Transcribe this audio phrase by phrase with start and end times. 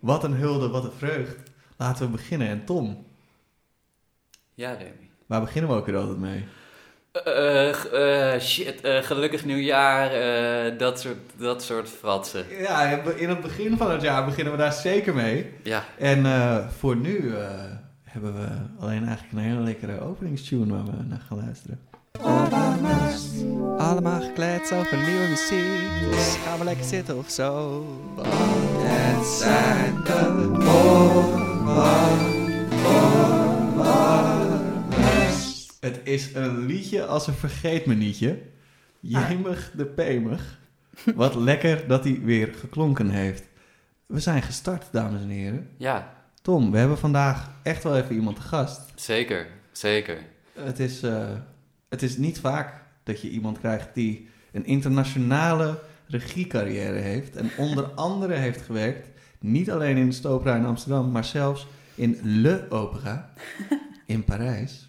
[0.00, 1.36] Wat een hulde, wat een vreugd.
[1.76, 2.48] Laten we beginnen.
[2.48, 3.06] En Tom,
[4.54, 5.10] Ja, Remy.
[5.26, 6.44] waar beginnen we ook weer altijd mee?
[7.24, 12.44] Eh, eh, shit, eh, gelukkig nieuwjaar, eh, dat, soort, dat soort fratsen.
[12.58, 12.82] Ja,
[13.16, 15.52] in het begin van het jaar beginnen we daar zeker mee.
[15.62, 17.48] Ja, En eh, voor nu eh,
[18.04, 18.46] hebben we
[18.80, 21.80] alleen eigenlijk een hele lekkere openingstune waar we naar gaan luisteren.
[23.78, 26.10] Allemaal gekleed over nieuwe muziek.
[26.10, 27.84] Dus gaan we lekker zitten of zo.
[29.20, 30.38] Het zijn de
[35.80, 38.38] Het is een liedje als een vergeet me nietje.
[39.00, 40.58] Jemig de pemig.
[41.14, 43.48] Wat lekker dat hij weer geklonken heeft.
[44.06, 45.70] We zijn gestart, dames en heren.
[45.76, 48.80] ja, Tom, we hebben vandaag echt wel even iemand te gast.
[48.94, 50.18] zeker, zeker.
[50.52, 51.28] Het is, eh,
[51.88, 55.78] het is niet vaak dat je iemand krijgt die een internationale
[56.10, 57.36] regiecarrière heeft.
[57.36, 59.09] En onder andere heeft gewerkt,
[59.40, 63.32] niet alleen in de Stopera in Amsterdam, maar zelfs in Le Opera
[64.06, 64.88] in Parijs.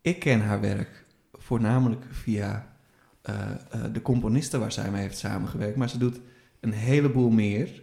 [0.00, 2.76] Ik ken haar werk voornamelijk via
[3.22, 5.76] eh, eh, de componisten waar zij mee heeft samengewerkt.
[5.76, 6.20] Maar ze doet
[6.60, 7.82] een heleboel meer.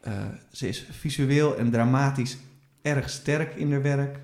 [0.00, 2.38] Eh, ze is visueel en dramatisch
[2.82, 4.20] erg sterk in haar werk.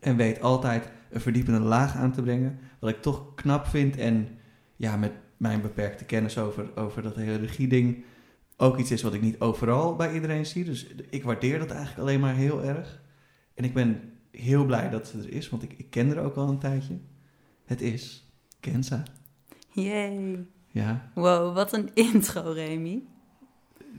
[0.00, 2.58] En weet altijd een verdiepende laag aan te brengen.
[2.78, 3.96] Wat ik toch knap vind.
[3.96, 4.28] En
[4.76, 8.04] ja, met mijn beperkte kennis over, over dat hele regieding.
[8.62, 10.64] Ook iets is wat ik niet overal bij iedereen zie.
[10.64, 13.00] Dus ik waardeer dat eigenlijk alleen maar heel erg.
[13.54, 15.48] En ik ben heel blij dat ze er is.
[15.48, 16.98] Want ik, ik ken haar ook al een tijdje.
[17.64, 19.02] Het is Kenza.
[19.72, 20.44] Yay.
[20.68, 23.02] Ja, Wow, wat een intro, Remy.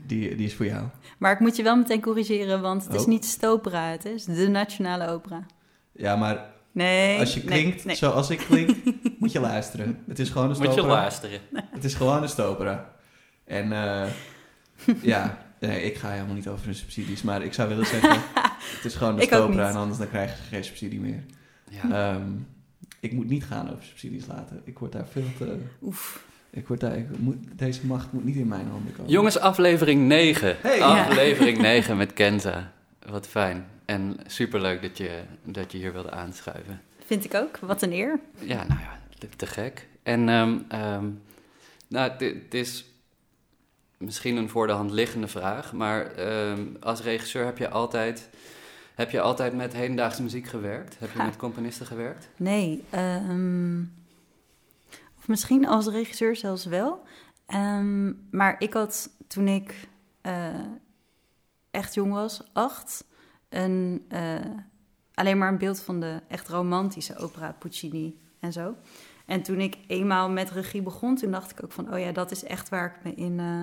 [0.06, 0.86] die, die is voor jou.
[1.18, 3.06] Maar ik moet je wel meteen corrigeren, want het is Oh.
[3.08, 5.46] niet Stopera, het is de Nationale Opera.
[5.92, 7.18] Ja, maar Nee.
[7.18, 7.96] als je klinkt nee.
[7.96, 8.70] zoals ik klink,
[9.18, 9.98] moet je luisteren.
[10.06, 10.94] Het is gewoon een Moet je stopera.
[10.94, 11.40] luisteren.
[11.52, 12.92] Het is gewoon een stopera.
[13.44, 14.06] En eh,
[15.02, 18.10] ja, nee, ik ga helemaal niet over de subsidies, maar ik zou willen zeggen,
[18.76, 19.74] het is gewoon stopera niet.
[19.74, 21.24] en anders dan krijg je geen subsidie meer.
[21.70, 22.14] Ja.
[22.14, 22.28] Ehm,
[23.00, 24.60] ik moet niet gaan over subsidies laten.
[24.64, 25.58] Ik word daar veel te...
[25.82, 26.24] Oef.
[26.50, 29.10] Ik word daar, ik moet, deze macht moet niet in mijn handen komen.
[29.10, 30.56] Jongens, aflevering 9.
[30.60, 30.82] Hey.
[30.82, 32.72] Aflevering 9 met Kenza.
[33.06, 33.66] Wat fijn.
[33.84, 36.80] En superleuk dat je, dat je hier wilde aanschuiven.
[37.06, 37.58] Vind ik ook.
[37.58, 38.20] Wat een eer.
[38.38, 39.88] Ja, nou ja, te, te gek.
[40.02, 41.06] En ehm, ehm,
[41.88, 42.84] nou, het is
[44.04, 48.28] misschien een voor de hand liggende vraag, maar ehm, als regisseur heb je altijd,
[48.94, 50.98] heb je altijd met hedendaagse muziek gewerkt?
[50.98, 51.24] Heb je Ha.
[51.24, 52.28] met componisten gewerkt?
[52.36, 52.84] Nee.
[52.90, 53.80] ehm,
[55.18, 57.02] of misschien als regisseur zelfs wel.
[57.46, 59.88] Ehm, maar ik had toen ik
[60.20, 60.48] eh,
[61.70, 63.04] echt jong was, acht,
[63.48, 64.34] een, eh,
[65.14, 68.74] alleen maar een beeld van de echt romantische opera Puccini en zo.
[69.26, 72.30] En toen ik eenmaal met regie begon, toen dacht ik ook van, oh ja, dat
[72.30, 73.62] is echt waar ik me in, eh,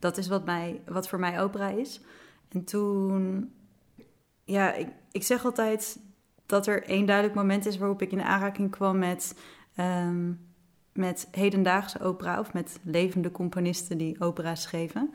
[0.00, 2.00] dat is wat, mij, wat voor mij opera is.
[2.48, 3.50] En toen,
[4.44, 5.98] ja, ik, ik zeg altijd
[6.46, 9.34] dat er één duidelijk moment is waarop ik in aanraking kwam met,
[9.74, 10.32] ehm,
[10.92, 15.10] met hedendaagse opera of met levende componisten die opera's schreven.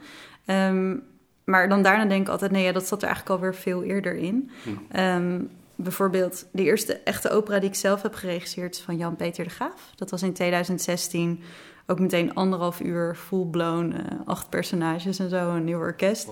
[0.45, 0.97] Ehm,
[1.43, 4.15] maar dan daarna denk ik altijd, nee, ja, dat zat er eigenlijk alweer veel eerder
[4.15, 4.51] in.
[4.63, 4.69] Hm.
[4.89, 5.41] Ehm,
[5.75, 9.91] bijvoorbeeld de eerste echte opera die ik zelf heb geregisseerd is van Jan-Peter de Graaf.
[9.95, 11.43] Dat was in 2016.
[11.87, 16.29] Ook meteen anderhalf uur, full-blown, eh, acht personages en zo, een nieuw orkest.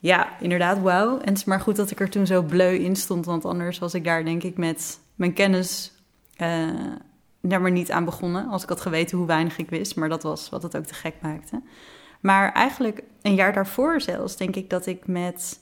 [0.00, 1.18] Ja, inderdaad, wauw.
[1.18, 3.78] En het is maar goed dat ik er toen zo bleu in stond, want anders
[3.78, 5.92] was ik daar denk ik met mijn kennis
[6.36, 6.68] eh
[7.44, 8.48] daar maar niet aan begonnen.
[8.48, 10.94] Als ik had geweten hoe weinig ik wist, maar dat was wat het ook te
[10.94, 11.62] gek maakte.
[12.20, 15.60] Maar eigenlijk een jaar daarvoor zelfs denk ik dat ik met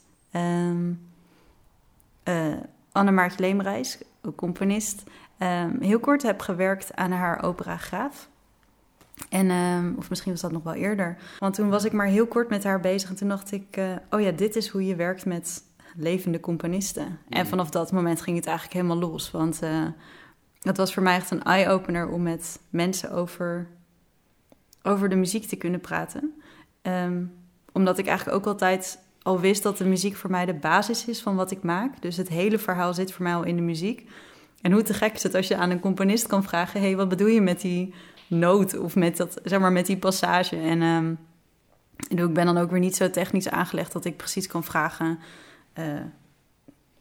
[2.23, 2.53] eh
[2.91, 5.03] Anne-Maartje Leemreis, ook componist,
[5.37, 8.29] ehm, heel kort heb gewerkt aan haar opera Graaf.
[9.29, 11.17] En, ehm, of misschien was dat nog wel eerder.
[11.39, 13.09] Want toen was ik maar heel kort met haar bezig.
[13.09, 15.63] En toen dacht ik, eh, oh ja, dit is hoe je werkt met
[15.95, 17.03] levende componisten.
[17.29, 17.45] En Mhm.
[17.45, 19.31] vanaf dat moment ging het eigenlijk helemaal los.
[19.31, 19.85] Want eh,
[20.61, 23.67] het was voor mij echt een eye-opener om met mensen over,
[24.83, 26.33] over de muziek te kunnen praten.
[26.81, 27.23] Ehm,
[27.71, 31.21] omdat ik eigenlijk ook altijd al wist dat de muziek voor mij de basis is
[31.21, 32.01] van wat ik maak.
[32.01, 34.09] Dus het hele verhaal zit voor mij al in de muziek.
[34.61, 36.79] En hoe te gek is het als je aan een componist kan vragen...
[36.79, 37.93] hé, hey, wat bedoel je met die
[38.31, 40.57] noot of met, dat, zeg maar, met die passage?
[40.57, 41.13] En ehm,
[42.19, 43.91] ik ben dan ook weer niet zo technisch aangelegd...
[43.91, 45.19] dat ik precies kan vragen...
[45.73, 45.95] eh,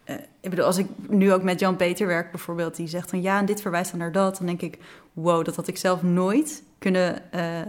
[0.04, 2.76] eh, ik bedoel, als ik nu ook met Jan-Peter werk bijvoorbeeld...
[2.76, 4.36] die zegt dan ja, en dit verwijst dan naar dat...
[4.36, 4.78] dan denk ik,
[5.12, 7.60] wow, dat had ik zelf nooit kunnen eh,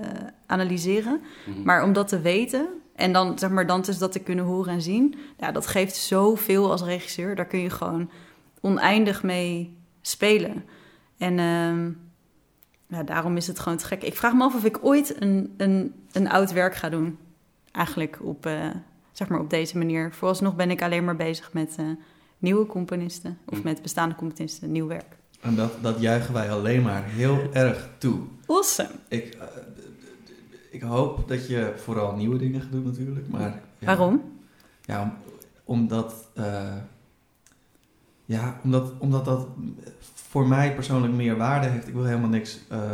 [0.45, 1.21] analyseren...
[1.45, 1.63] Mhm.
[1.63, 4.73] Maar om dat te weten en dan, zeg maar, dan dus dat te kunnen horen
[4.73, 7.35] en zien, ja, dat geeft zoveel als regisseur.
[7.35, 8.09] Daar kun je gewoon
[8.61, 10.65] oneindig mee spelen.
[11.17, 11.91] En ehm,
[12.91, 14.03] ja, daarom is het gewoon te gek.
[14.03, 17.17] Ik vraag me af of ik ooit een, een, een oud werk ga doen.
[17.71, 18.69] eigenlijk op, eh,
[19.11, 20.13] zeg maar op deze manier.
[20.13, 21.85] Vooralsnog ben ik alleen maar bezig met eh,
[22.37, 23.37] nieuwe componisten.
[23.45, 23.63] Of Mm.
[23.63, 25.17] met bestaande componisten, nieuw werk.
[25.41, 28.19] En dat, dat juichen wij alleen maar heel erg toe.
[28.47, 28.89] Awesome.
[29.07, 29.47] Ik, eh,
[30.71, 33.27] ik hoop dat je vooral nieuwe dingen gaat doen natuurlijk.
[33.29, 34.21] Maar, ja, Waarom?
[34.81, 35.13] Ja, om-
[35.63, 36.13] omdat,
[38.25, 39.47] ja, omdat, omdat dat
[40.31, 41.87] voor mij persoonlijk meer waarde heeft.
[41.87, 42.59] Ik wil helemaal niks.
[42.69, 42.91] eh,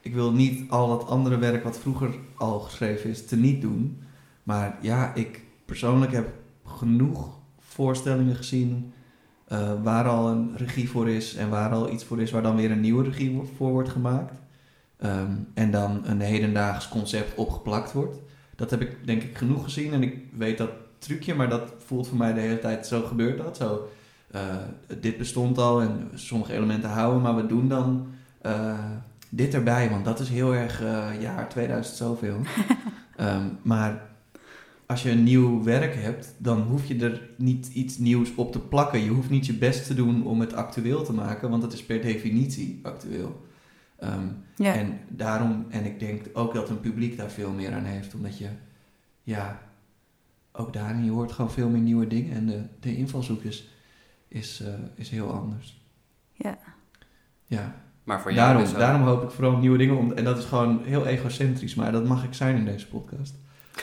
[0.00, 4.02] ik wil niet al dat andere werk wat vroeger al geschreven is, te niet doen.
[4.42, 6.28] Maar ja, ik persoonlijk heb
[6.64, 8.92] genoeg voorstellingen gezien
[9.48, 12.56] eh, waar al een regie voor is en waar al iets voor is, waar dan
[12.56, 14.40] weer een nieuwe regie voor wordt gemaakt.
[14.96, 18.18] Ehm, en dan een hedendaags concept opgeplakt wordt.
[18.56, 22.08] Dat heb ik denk ik genoeg gezien en ik weet dat trucje, maar dat voelt
[22.08, 23.56] voor mij de hele tijd zo gebeurt dat.
[23.56, 23.88] Zo,
[25.00, 28.06] dit bestond al en sommige elementen houden, maar we doen dan
[28.40, 28.78] eh,
[29.30, 32.38] dit erbij, want dat is heel erg eh, jaar 2000 zoveel.
[33.16, 34.02] Ehm, maar
[34.86, 38.58] als je een nieuw werk hebt, dan hoef je er niet iets nieuws op te
[38.60, 39.00] plakken.
[39.00, 41.84] Je hoeft niet je best te doen om het actueel te maken, want het is
[41.84, 43.46] per definitie actueel.
[43.98, 44.26] Ehm,
[44.56, 44.74] Ja.
[44.74, 48.38] en daarom, en ik denk ook dat een publiek daar veel meer aan heeft, omdat
[48.38, 48.48] je,
[49.22, 49.60] ja,
[50.52, 53.42] ook daarin, je hoort gewoon veel meer nieuwe dingen en de, de invalshoek
[54.28, 55.82] is, is, eh, is heel anders.
[56.32, 56.58] Ja.
[57.46, 57.74] Ja,
[58.04, 58.78] Maar voor jou daarom, dus ook.
[58.78, 62.04] daarom hoop ik vooral nieuwe dingen, om, en dat is gewoon heel egocentrisch, maar dat
[62.04, 63.34] mag ik zijn in deze podcast.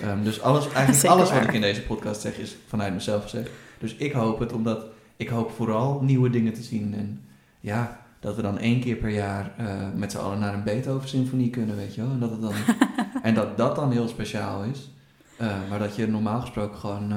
[0.01, 3.49] Ehm, dus alles, eigenlijk alles wat ik in deze podcast zeg, is vanuit mezelf zeg.
[3.79, 4.85] Dus ik hoop het, omdat
[5.15, 7.21] ik hoop vooral nieuwe dingen te zien en
[7.59, 11.49] ja, dat we dan één keer per jaar eh, met z'n allen naar een Beethoven-symfonie
[11.49, 12.11] kunnen, weet je wel.
[12.11, 12.53] En dat, het dan,
[13.23, 14.91] en dat dat dan heel speciaal is.
[15.37, 17.07] Eh, maar dat je normaal gesproken gewoon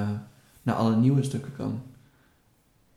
[0.63, 1.83] naar alle nieuwe stukken kan.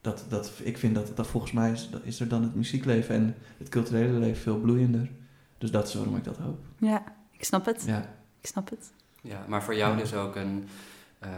[0.02, 3.16] Dat, dat, ik vind dat, dat volgens mij is, dat is er dan het muziekleven
[3.16, 5.10] en het culturele leven veel bloeiender.
[5.58, 6.60] Dus dat is waarom ik dat hoop.
[6.80, 7.84] ja, ik snap het.
[7.86, 8.10] Ja,
[8.42, 8.92] Ik snap het.
[9.22, 10.68] Ja, maar voor jou dus ook een,
[11.20, 11.30] eh,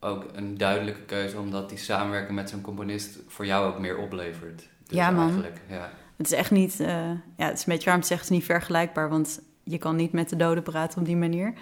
[0.00, 4.68] ook een duidelijke keuze, omdat die samenwerking met zo'n componist voor jou ook meer oplevert.
[4.86, 5.24] Dus Ja, man.
[5.24, 5.90] Eigenlijk, ja.
[6.16, 8.30] Het is echt niet, eh, ja, het is een beetje waarom te zeggen, het is
[8.30, 11.52] niet vergelijkbaar, want je kan niet met de doden praten op die manier.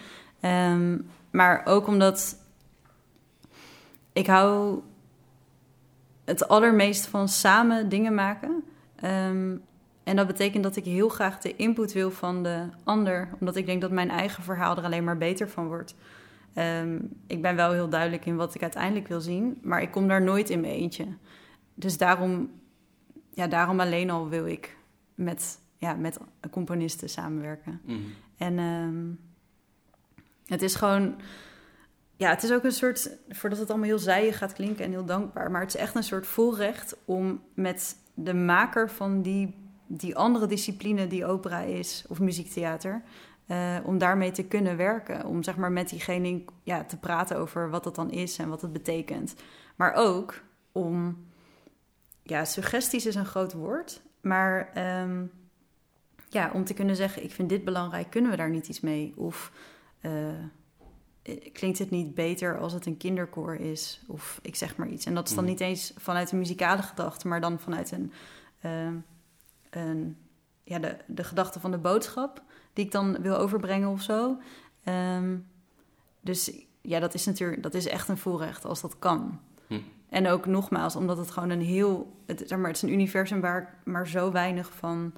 [0.41, 0.99] Ehm,
[1.31, 2.37] maar ook omdat
[4.13, 4.81] ik hou
[6.25, 8.65] het allermeest van samen dingen maken.
[8.97, 9.57] Ehm,
[10.05, 13.67] en dat betekent dat ik heel graag de input wil van de ander, omdat ik
[13.67, 15.95] denk dat mijn eigen verhaal er alleen maar beter van wordt.
[16.55, 20.09] Ehm, ik ben wel heel duidelijk in wat ik uiteindelijk wil zien, maar ik kom
[20.09, 21.07] daar nooit in mijn eentje.
[21.75, 22.51] Dus daarom
[23.35, 24.77] ja, daarom alleen al wil ik
[25.15, 26.19] met, ja, met
[26.51, 27.81] componisten samenwerken.
[27.85, 27.99] Mhm.
[28.37, 29.11] En ehm,
[30.47, 31.15] het is gewoon,
[32.23, 35.05] ja, het is ook een soort, voordat het allemaal heel zijig gaat klinken en heel
[35.05, 39.55] dankbaar, maar het is echt een soort voorrecht om met de maker van die,
[39.87, 43.03] die andere discipline die opera is, of muziektheater,
[43.47, 45.27] eh, om daarmee te kunnen werken.
[45.27, 48.63] Om zeg maar met diegene ja, te praten over wat dat dan is en wat
[48.63, 49.35] het betekent.
[49.77, 50.43] Maar ook
[50.73, 51.27] om
[52.23, 54.03] ja, suggesties is een groot woord.
[54.21, 55.25] Maar ehm,
[56.29, 59.13] ja, om te kunnen zeggen, ik vind dit belangrijk, kunnen we daar niet iets mee?
[59.17, 59.53] Of
[60.01, 60.13] eh,
[61.53, 64.01] klinkt het niet beter als het een kinderkoor is?
[64.07, 65.07] Of ik zeg maar iets.
[65.07, 65.53] En dat is dan Mhm.
[65.53, 68.13] niet eens vanuit een muzikale gedachte, maar dan vanuit een,
[68.61, 68.95] ehm,
[69.71, 70.17] een
[70.65, 72.43] ja, de, de gedachte van de boodschap
[72.73, 74.37] die ik dan wil overbrengen of zo.
[74.85, 75.37] Ehm,
[76.21, 79.41] dus ja, dat is natuurlijk, dat is echt een voorrecht als dat kan.
[79.67, 79.79] Hm.
[80.09, 83.41] En ook nogmaals, omdat het gewoon een heel, het, zeg maar, het is een universum
[83.41, 85.13] waar ik maar zo weinig van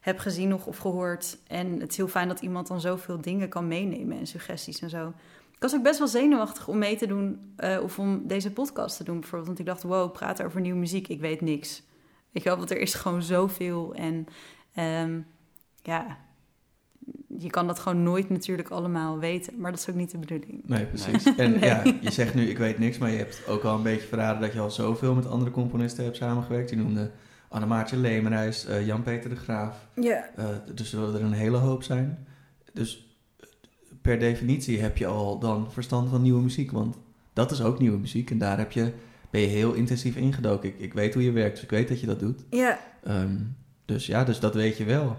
[0.00, 1.38] heb gezien nog of gehoord.
[1.46, 4.90] En het is heel fijn dat iemand dan zoveel dingen kan meenemen en suggesties en
[4.90, 5.12] zo.
[5.60, 8.96] Ik was ook best wel zenuwachtig om mee te doen eh, of om deze podcast
[8.96, 9.46] te doen bijvoorbeeld.
[9.46, 11.82] Want ik dacht, wow, praten over nieuwe muziek, ik weet niks.
[12.32, 14.26] Ik wel, want er is gewoon zoveel en
[14.74, 15.20] ehm,
[15.82, 16.18] ja,
[17.38, 19.60] je kan dat gewoon nooit natuurlijk allemaal weten.
[19.60, 20.62] Maar dat is ook niet de bedoeling.
[20.66, 21.34] nee, precies.
[21.36, 21.60] En Nee.
[21.60, 24.40] ja, je zegt nu, ik weet niks, maar je hebt ook al een beetje verraden
[24.40, 26.70] dat je al zoveel met andere componisten hebt samengewerkt.
[26.70, 27.10] Je noemde
[27.48, 29.86] Annemaartje Leemreis, eh, Jan-Peter de Graaf.
[29.94, 30.30] Ja.
[30.36, 32.26] Eh, dus er zullen er een hele hoop zijn.
[32.72, 33.09] Dus
[34.02, 36.96] per definitie heb je al dan verstand van nieuwe muziek, want
[37.32, 38.92] dat is ook nieuwe muziek en daar heb je,
[39.30, 40.68] ben je heel intensief ingedoken.
[40.68, 42.44] Ik, ik weet hoe je werkt, dus ik weet dat je dat doet.
[42.50, 42.78] Ja.
[43.04, 43.36] Ehm,
[43.84, 45.16] dus ja, dus dat weet je wel.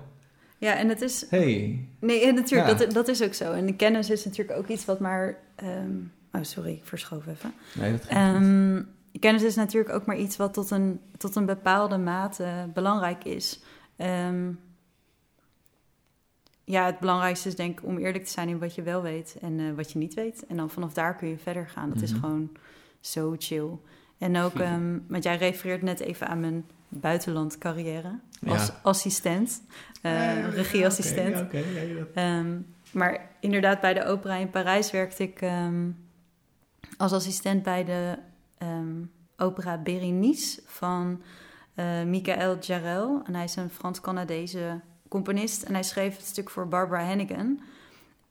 [0.57, 2.75] ja, en het is, Hey, Nee, en natuurlijk, Ja.
[2.85, 3.51] dat, dat is ook zo.
[3.53, 5.37] En de kennis is natuurlijk ook iets wat maar...
[5.55, 5.91] ehm,
[6.31, 7.53] oh, sorry, ik verschoof even.
[7.73, 8.43] nee, dat gaat niet.
[8.43, 8.83] Ehm,
[9.19, 13.63] kennis is natuurlijk ook maar iets wat tot een, tot een bepaalde mate belangrijk is.
[13.95, 14.51] Ehm,
[16.71, 19.37] ja, het belangrijkste is denk ik om eerlijk te zijn in wat je wel weet
[19.41, 20.45] en eh, wat je niet weet.
[20.47, 21.89] En dan vanaf daar kun je verder gaan.
[21.89, 22.19] Dat is Mhm.
[22.19, 22.51] gewoon
[22.99, 23.69] zo chill.
[24.17, 28.79] En ook, ehm, want jij refereert net even aan mijn buitenlandcarrière als Ja.
[28.81, 29.61] assistent,
[30.01, 30.11] eh,
[30.41, 31.51] Ja, regieassistent.
[32.13, 32.59] Ehm,
[32.91, 35.89] maar inderdaad, bij de opera in Parijs werkte ik ehm,
[36.97, 38.17] als assistent bij de
[38.57, 39.03] ehm,
[39.37, 41.21] opera Berenice van
[41.75, 43.21] uh, Michael Jarel.
[43.25, 45.63] En hij is een Frans-Canadese componist.
[45.63, 47.59] En hij schreef het stuk voor Barbara Hannigan.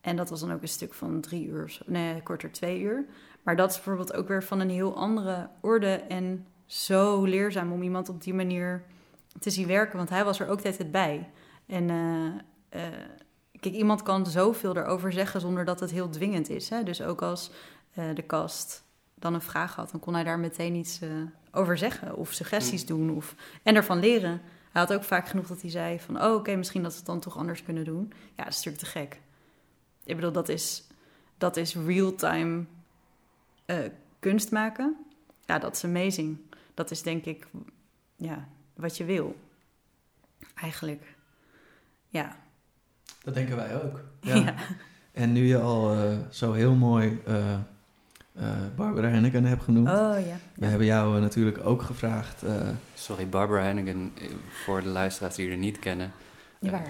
[0.00, 3.04] En dat was dan ook een stuk van drie uur, nee, korter twee uur.
[3.42, 7.82] Maar dat is bijvoorbeeld ook weer van een heel andere orde en zo leerzaam om
[7.82, 8.82] iemand op die manier
[9.38, 9.96] te zien werken.
[9.96, 11.28] Want hij was er ook tijd bij.
[11.66, 12.82] En uh,
[13.60, 16.68] kijk, iemand kan zoveel erover zeggen zonder dat het heel dwingend is.
[16.68, 16.82] Hè?
[16.82, 17.50] Dus ook als
[17.99, 18.84] uh, de kast
[19.14, 21.00] dan een vraag had, dan kon hij daar meteen iets
[21.52, 22.87] over zeggen of suggesties mm.
[22.87, 24.40] doen of, en ervan leren.
[24.71, 27.07] Hij had ook vaak genoeg dat hij zei van, oh oké, misschien dat we het
[27.07, 28.12] dan toch anders kunnen doen.
[28.37, 29.21] Ja, dat is natuurlijk te gek.
[30.05, 30.87] Ik bedoel, dat is,
[31.39, 32.65] dat is real-time
[33.67, 33.79] uh,
[34.19, 34.97] kunst maken.
[35.45, 36.39] Ja, dat is amazing.
[36.75, 37.47] Dat is denk ik,
[38.17, 39.37] ja, wat je wil.
[40.55, 41.17] Eigenlijk.
[42.09, 42.37] Ja.
[43.23, 44.00] Dat denken wij ook.
[44.21, 44.55] Ja.
[45.12, 47.59] En nu je al uh, zo heel mooi uh,
[48.40, 49.88] uh, Barbara Hennigan hebt genoemd.
[49.88, 50.37] Oh ja.
[50.54, 52.42] We hebben jou natuurlijk ook gevraagd.
[52.94, 54.12] Sorry, Barbara Hennigan,
[54.64, 56.12] voor de luisteraars die er niet kennen.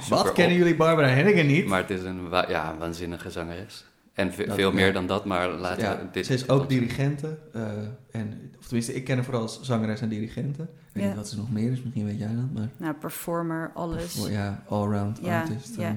[0.09, 1.67] Wat kennen jullie Barbara Hennigan niet?
[1.67, 3.85] Maar het is een ja, waanzinnige zangeres.
[4.15, 6.27] En veel meer dan dat, maar laten ja, dit...
[6.27, 7.39] Ze is ook dirigente.
[7.57, 7.63] Uh,
[8.11, 10.63] en, of tenminste, ik ken haar vooral als zangeres en dirigente.
[10.63, 12.53] Ik weet niet wat ze nog meer is, misschien weet jij dat.
[12.55, 12.69] Maar...
[12.77, 14.27] Nou, performer, alles.
[14.29, 15.77] ja, allround ja, artist.
[15.77, 15.97] Ja.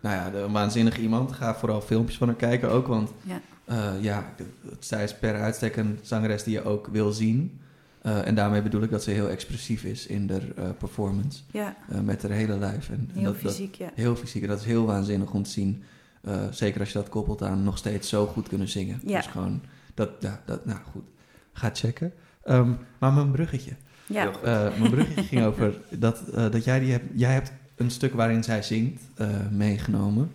[0.00, 1.32] nou ja, een waanzinnig iemand.
[1.32, 3.40] Ga vooral filmpjes van haar kijken ook, want ja,
[3.70, 4.34] uh, ja
[4.78, 7.60] zij is per uitstek een zangeres die je ook wil zien.
[8.02, 11.42] Uh, en daarmee bedoel ik dat ze heel expressief is in de uh, performance.
[11.50, 11.76] Ja.
[12.02, 12.90] met haar hele lijf.
[12.90, 13.90] En, heel dat, fysiek, dat, ja.
[13.94, 14.42] Heel fysiek.
[14.42, 15.82] En dat is heel waanzinnig om te zien
[16.22, 19.00] uh, zeker als je dat koppelt aan nog steeds zo goed kunnen zingen.
[19.04, 19.16] Ja.
[19.16, 19.62] Dus gewoon,
[19.94, 21.04] dat, ja, dat, nou goed,
[21.52, 22.12] ga checken.
[22.44, 23.72] Um, maar mijn bruggetje.
[24.06, 24.26] Ja.
[24.26, 28.12] Uh, mijn bruggetje ging over dat, uh, dat jij die hebt, jij hebt een stuk
[28.12, 29.02] waarin zij zingt
[29.50, 30.32] meegenomen.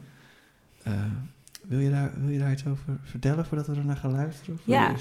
[1.67, 4.55] Wil, je daar, wil je daar iets over vertellen voordat we er naar gaan luisteren?
[4.55, 4.95] Of ja.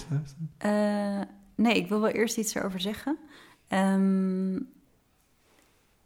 [1.54, 3.18] nee, ik wil wel eerst iets erover zeggen.
[3.68, 4.68] Um,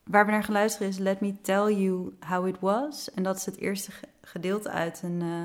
[0.04, 3.10] waar we naar gaan luisteren is Let Me Tell You How It Was.
[3.10, 3.90] En dat is het eerste
[4.22, 5.44] gedeelte uit een uh,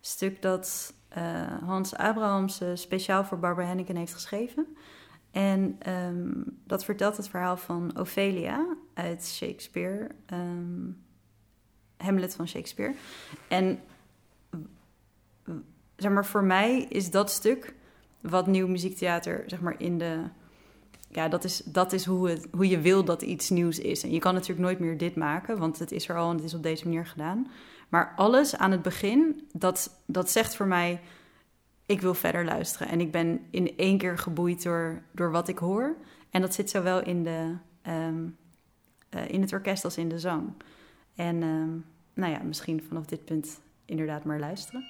[0.00, 4.66] stuk dat uh, Hans Abrahamse speciaal voor Barbara Henniken heeft geschreven.
[5.30, 11.02] En um, dat vertelt het verhaal van Ophelia uit Shakespeare, um,
[11.96, 12.94] Hamlet van Shakespeare.
[13.48, 13.78] En
[15.96, 17.74] zeg maar, voor mij is dat stuk
[18.20, 20.24] wat nieuw muziektheater zeg maar, in de
[21.12, 24.02] ja, dat is, dat is hoe, het, hoe je wil dat iets nieuws is.
[24.02, 26.44] En je kan natuurlijk nooit meer dit maken, want het is er al en het
[26.44, 27.50] is op deze manier gedaan.
[27.88, 31.00] Maar alles aan het begin, dat, dat zegt voor mij,
[31.86, 32.88] ik wil verder luisteren.
[32.88, 35.96] En ik ben in één keer geboeid door, door wat ik hoor.
[36.30, 37.56] En dat zit zowel in, de,
[37.88, 38.36] um,
[39.10, 40.52] uh, in het orkest als in de zang.
[41.14, 41.84] En um,
[42.14, 44.84] nou ja, misschien vanaf dit punt inderdaad maar luisteren.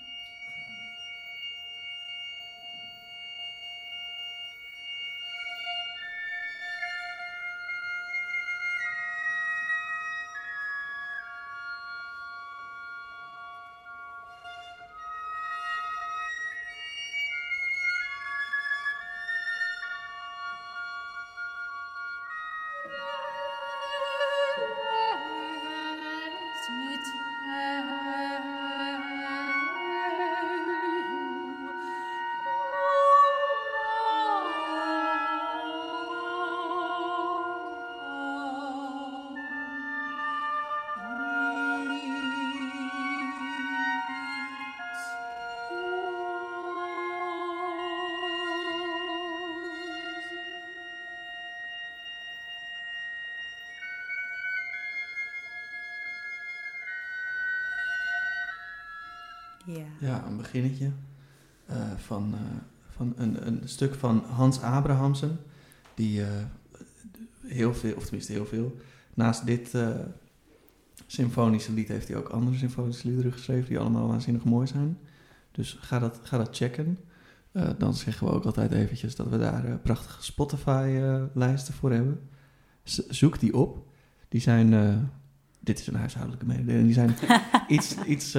[59.67, 60.91] Ja, ja een beginnetje
[61.71, 62.41] uh, van, uh,
[62.89, 65.39] van een, een stuk van Hans Abrahamsen,
[65.95, 66.27] die uh,
[67.47, 68.77] heel veel, of tenminste heel veel,
[69.15, 69.77] naast dit
[71.07, 74.99] symfonische lied heeft hij ook andere symfonische liederen geschreven die allemaal waanzinnig mooi zijn.
[75.51, 76.99] Dus ga dat, ga dat checken.
[77.79, 82.29] dan zeggen we ook altijd eventjes dat we daar prachtige Spotify-lijsten voor hebben.
[82.83, 83.87] Z zoek die op.
[84.29, 85.11] Die zijn,
[85.61, 87.15] dit is een huishoudelijke mededeling, die zijn
[87.77, 88.37] iets, iets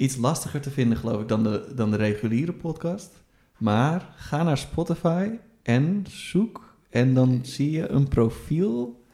[0.00, 3.22] iets lastiger te vinden, geloof ik, dan de, dan de reguliere podcast.
[3.56, 5.30] Maar ga naar Spotify
[5.62, 6.74] en zoek.
[6.90, 9.04] En dan zie je een profiel.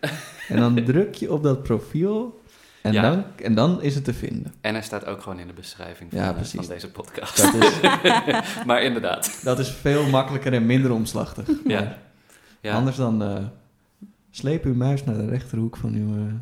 [0.48, 2.40] En dan druk je op dat profiel.
[2.82, 3.02] En, ja.
[3.02, 4.54] dan, en dan is het te vinden.
[4.60, 7.36] En hij staat ook gewoon in de beschrijving van, ja, uh, van deze podcast.
[7.36, 7.80] Dat is,
[8.66, 9.40] maar inderdaad.
[9.42, 11.48] Dat is veel makkelijker en minder omslachtig.
[11.64, 11.98] Ja.
[12.60, 12.74] ja.
[12.74, 13.36] Anders dan uh,
[14.30, 16.16] sleep uw muis naar de rechterhoek van uw...
[16.16, 16.32] Uh,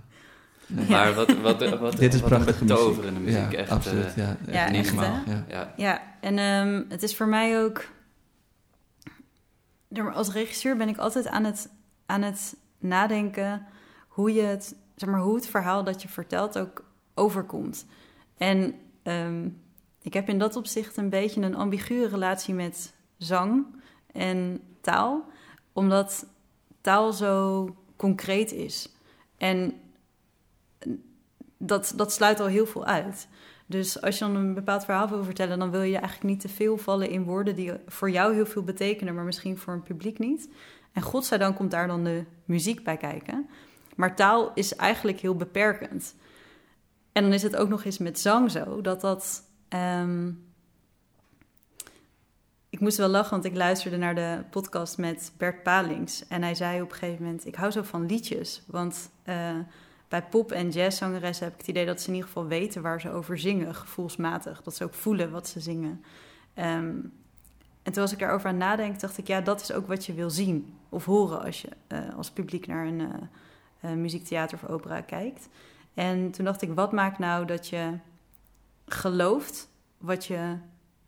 [0.67, 0.89] Nee.
[0.89, 3.53] Maar wat, wat, wat, Dit is wat een prachtige betoverende muziek.
[3.53, 4.05] Ja, echt, absoluut.
[4.05, 5.23] eh, ja, Ja, niet echt, normaal.
[5.25, 5.33] hè?
[5.33, 5.45] Ja.
[5.49, 5.73] ja.
[5.77, 7.85] Ja, en ehm, het is voor mij ook.
[10.15, 11.69] Als regisseur ben ik altijd aan het,
[12.07, 13.67] aan het nadenken
[14.09, 17.87] hoe je het, zeg maar, hoe het verhaal dat je vertelt ook overkomt.
[18.37, 19.49] En ehm,
[20.03, 23.67] ik heb in dat opzicht een beetje een ambiguë relatie met zang
[24.13, 25.25] en taal,
[25.73, 26.27] omdat
[26.81, 28.93] taal zo concreet is.
[29.39, 29.73] En
[31.67, 33.29] dat, dat sluit al heel veel uit.
[33.67, 36.49] Dus als je dan een bepaald verhaal wil vertellen, dan wil je eigenlijk niet te
[36.49, 40.19] veel vallen in woorden die voor jou heel veel betekenen, maar misschien voor een publiek
[40.19, 40.49] niet.
[40.93, 43.49] En godzijdank komt daar dan de muziek bij kijken.
[43.97, 46.15] Maar taal is eigenlijk heel beperkend.
[47.13, 49.43] En dan is het ook nog eens met zang zo dat dat.
[49.69, 50.33] ehm,
[52.71, 56.27] ik moest wel lachen, want ik luisterde naar de podcast met Bert Palings.
[56.29, 58.63] En hij zei op een gegeven moment: Ik hou zo van liedjes.
[58.67, 59.59] Want eh,
[60.09, 63.01] bij pop- en jazzzangeressen heb ik het idee dat ze in ieder geval weten waar
[63.01, 64.63] ze over zingen, gevoelsmatig.
[64.63, 66.05] Dat ze ook voelen wat ze zingen.
[66.55, 66.97] Ehm,
[67.83, 70.13] en toen was ik daarover aan nadenken, dacht ik, ja, dat is ook wat je
[70.13, 74.71] wil zien of horen als je eh, als publiek naar een eh, eh, muziektheater of
[74.71, 75.49] opera kijkt.
[75.95, 77.99] En toen dacht ik, wat maakt nou dat je
[78.87, 79.69] gelooft
[79.99, 80.57] wat je,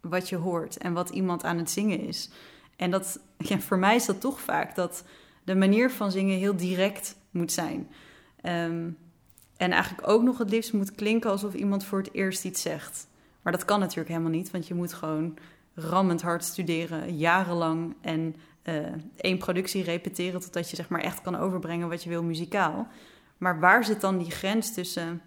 [0.01, 2.31] wat je hoort en wat iemand aan het zingen is?
[2.77, 5.05] En dat, ja, voor mij is dat toch vaak dat
[5.45, 7.89] de manier van zingen heel direct moet zijn.
[8.47, 8.91] Ehm,
[9.57, 13.07] en eigenlijk ook nog het liefst moet klinken alsof iemand voor het eerst iets zegt.
[13.43, 15.39] Maar dat kan natuurlijk helemaal niet, want je moet gewoon
[15.75, 17.95] rammend hard studeren, jarenlang.
[18.01, 18.77] En eh,
[19.17, 22.89] één productie repeteren totdat je zeg maar echt kan overbrengen wat je wil muzikaal.
[23.39, 25.21] Maar waar zit dan die grens tussen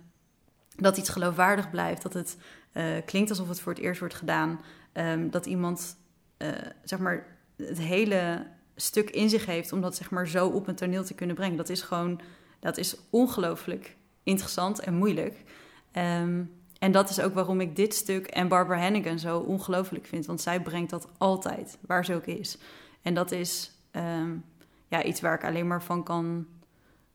[0.75, 2.37] dat iets geloofwaardig blijft, dat het
[2.71, 4.61] eh, klinkt alsof het voor het eerst wordt gedaan,
[4.91, 5.97] ehm, dat iemand
[6.37, 6.49] eh,
[6.83, 8.45] zeg maar het hele
[8.75, 11.57] stuk in zich heeft om dat zeg maar zo op een toneel te kunnen brengen.
[11.57, 12.21] Dat is gewoon,
[12.59, 15.43] dat is ongelooflijk interessant en moeilijk.
[15.91, 16.43] Ehm,
[16.79, 20.25] en dat is ook waarom ik dit stuk en Barbara Hannigan zo ongelooflijk vind.
[20.25, 22.57] Want zij brengt dat altijd, waar ze ook is.
[23.01, 24.31] En dat is ehm,
[24.87, 26.47] ja, iets waar ik alleen maar van kan...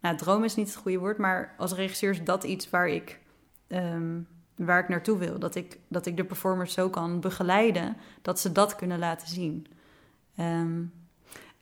[0.01, 3.21] Nou, dromen is niet het goede woord, maar als regisseur is dat iets waar ik,
[3.67, 4.21] ehm,
[4.57, 5.39] waar ik naartoe wil.
[5.39, 9.67] Dat ik, dat ik de performers zo kan begeleiden dat ze dat kunnen laten zien.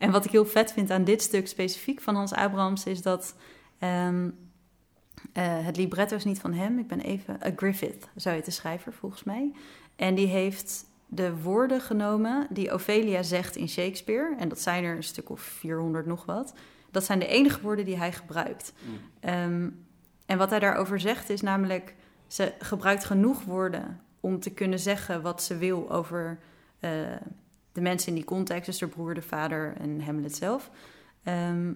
[0.02, 3.34] En wat ik heel vet vind aan dit stuk specifiek van Hans Abrams is dat...
[3.82, 4.30] ehm,
[5.32, 6.78] eh, het libretto is niet van hem.
[6.78, 7.38] Ik ben even...
[7.46, 9.52] A Griffith, zou je de schrijver, volgens mij.
[9.96, 14.34] En die heeft de woorden genomen die Ophelia zegt in Shakespeare.
[14.38, 16.54] En dat zijn er een stuk of 400 nog wat.
[16.90, 18.72] Dat zijn de enige woorden die hij gebruikt.
[18.84, 18.98] Mm.
[19.20, 19.68] Ehm,
[20.26, 21.94] en wat hij daarover zegt is namelijk...
[22.26, 26.38] ze gebruikt genoeg woorden om te kunnen zeggen wat ze wil over
[26.80, 26.90] eh,
[27.72, 28.66] de mensen in die context.
[28.66, 30.70] Dus de broer, de vader en Hamlet zelf.
[31.22, 31.72] Ehm,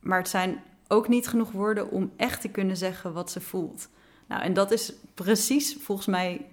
[0.00, 3.88] maar het zijn ook niet genoeg woorden om echt te kunnen zeggen wat ze voelt.
[4.28, 6.46] Nou, en dat is precies volgens mij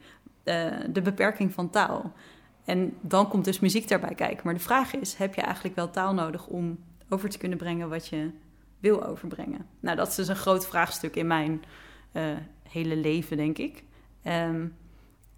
[0.43, 2.13] eh, de beperking van taal.
[2.65, 4.41] En dan komt dus muziek daarbij kijken.
[4.43, 7.89] Maar de vraag is: heb je eigenlijk wel taal nodig om over te kunnen brengen
[7.89, 8.31] wat je
[8.79, 9.65] wil overbrengen?
[9.79, 11.63] Nou, dat is dus een groot vraagstuk in mijn
[12.11, 12.23] eh,
[12.69, 13.83] hele leven, denk ik.
[14.23, 14.65] Ehm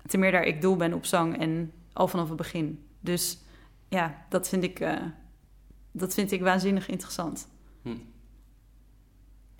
[0.07, 2.85] ten meer daar ik doel ben op zang en al vanaf het begin.
[2.99, 3.39] Dus
[3.87, 5.01] ja, dat vind ik, eh,
[5.91, 7.47] dat vind ik waanzinnig interessant.
[7.81, 7.95] Hm.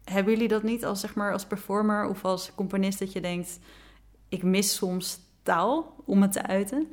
[0.05, 3.59] Hebben jullie dat niet als, zeg maar, als performer of als componist dat je denkt...
[4.29, 6.87] ik mis soms taal om het te uiten?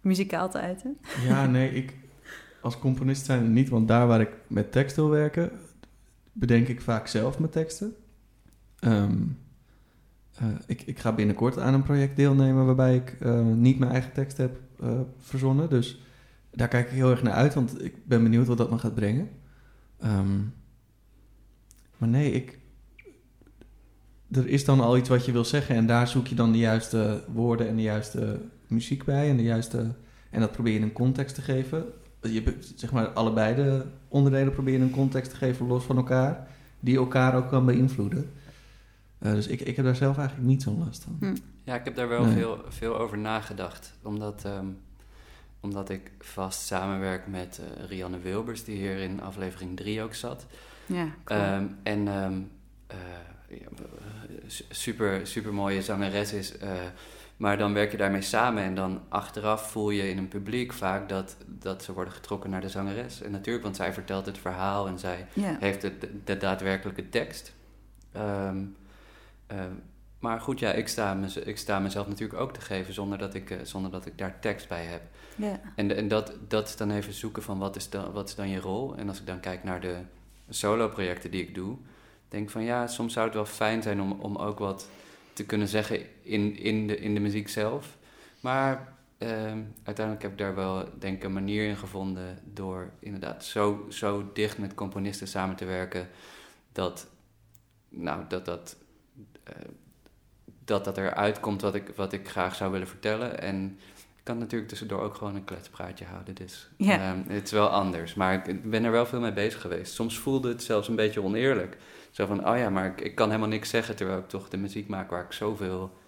[0.00, 0.98] Muzikaal te uiten?
[1.26, 1.94] Ja, nee, ik
[2.64, 5.50] als componist zijn niet, want daar waar ik met tekst wil werken,
[6.32, 7.94] bedenk ik vaak zelf mijn teksten.
[8.78, 9.22] Ehm,
[10.34, 14.12] eh, ik, ik ga binnenkort aan een project deelnemen waarbij ik eh, niet mijn eigen
[14.12, 15.70] tekst heb eh, verzonnen.
[15.70, 16.02] Dus
[16.50, 18.94] daar kijk ik heel erg naar uit, want ik ben benieuwd wat dat me gaat
[18.94, 19.28] brengen.
[19.98, 20.40] Ehm,
[22.04, 22.58] maar nee, ik,
[24.30, 26.58] er is dan al iets wat je wil zeggen en daar zoek je dan de
[26.58, 29.94] juiste woorden en de juiste muziek bij en de juiste
[30.30, 31.84] en dat probeer je een context te geven.
[32.22, 36.48] Je, zeg maar, allebei de onderdelen probeer je een context te geven los van elkaar,
[36.80, 38.30] die elkaar ook kan beïnvloeden.
[39.18, 41.16] Eh, dus ik, ik heb daar zelf eigenlijk niet zo'n last van.
[41.20, 41.36] Hm.
[41.62, 42.34] Ja, ik heb daar wel Nee.
[42.34, 43.94] veel, veel over nagedacht.
[44.02, 44.66] Omdat, ehm,
[45.60, 50.46] omdat ik vast samenwerk met eh, Rianne Wilbers, die hier in aflevering 3 ook zat.
[50.86, 51.40] Ja, cool.
[51.40, 52.50] Ehm, en
[54.46, 56.58] su- super, super mooie zangeres is.
[56.58, 56.70] eh,
[57.36, 61.08] maar dan werk je daarmee samen en dan achteraf voel je in een publiek vaak
[61.08, 63.22] dat, dat ze worden getrokken naar de zangeres.
[63.22, 65.26] En natuurlijk, want zij vertelt het verhaal en zij
[65.60, 65.92] heeft de,
[66.24, 67.52] de, daadwerkelijke tekst.
[68.12, 68.56] Ehm,
[70.18, 73.34] maar goed, ja, ik sta, mez- ik sta mezelf natuurlijk ook te geven zonder dat
[73.34, 75.02] ik, zonder dat ik daar tekst bij heb.
[75.76, 78.48] En, en dat, dat is dan even zoeken van wat is dan, wat is dan
[78.48, 78.96] je rol.
[78.96, 79.96] En als ik dan kijk naar de
[80.48, 81.76] solo-projecten die ik doe,
[82.28, 84.88] denk van ja, soms zou het wel fijn zijn om, om ook wat
[85.32, 87.96] te kunnen zeggen in, in, de, in de muziek zelf.
[88.40, 93.86] Maar ehm, uiteindelijk heb ik daar wel denk een manier in gevonden door inderdaad zo,
[93.88, 96.08] zo dicht met componisten samen te werken
[96.72, 97.06] dat
[97.88, 98.76] nou, dat, dat,
[99.42, 99.54] eh,
[100.64, 103.40] dat dat eruit komt wat ik, wat ik graag zou willen vertellen.
[103.40, 103.78] En
[104.24, 106.34] kan natuurlijk tussendoor ook gewoon een kletspraatje houden.
[106.34, 106.98] Dus Ja.
[106.98, 108.14] ehm, het is wel anders.
[108.14, 109.94] Maar ik- ben er wel veel mee bezig geweest.
[109.94, 111.76] Soms voelde het zelfs een beetje oneerlijk.
[112.10, 113.96] Zo van, oh ja, maar ik, ik kan helemaal niks zeggen...
[113.96, 115.98] terwijl ik toch de muziek maak waar ik zoveel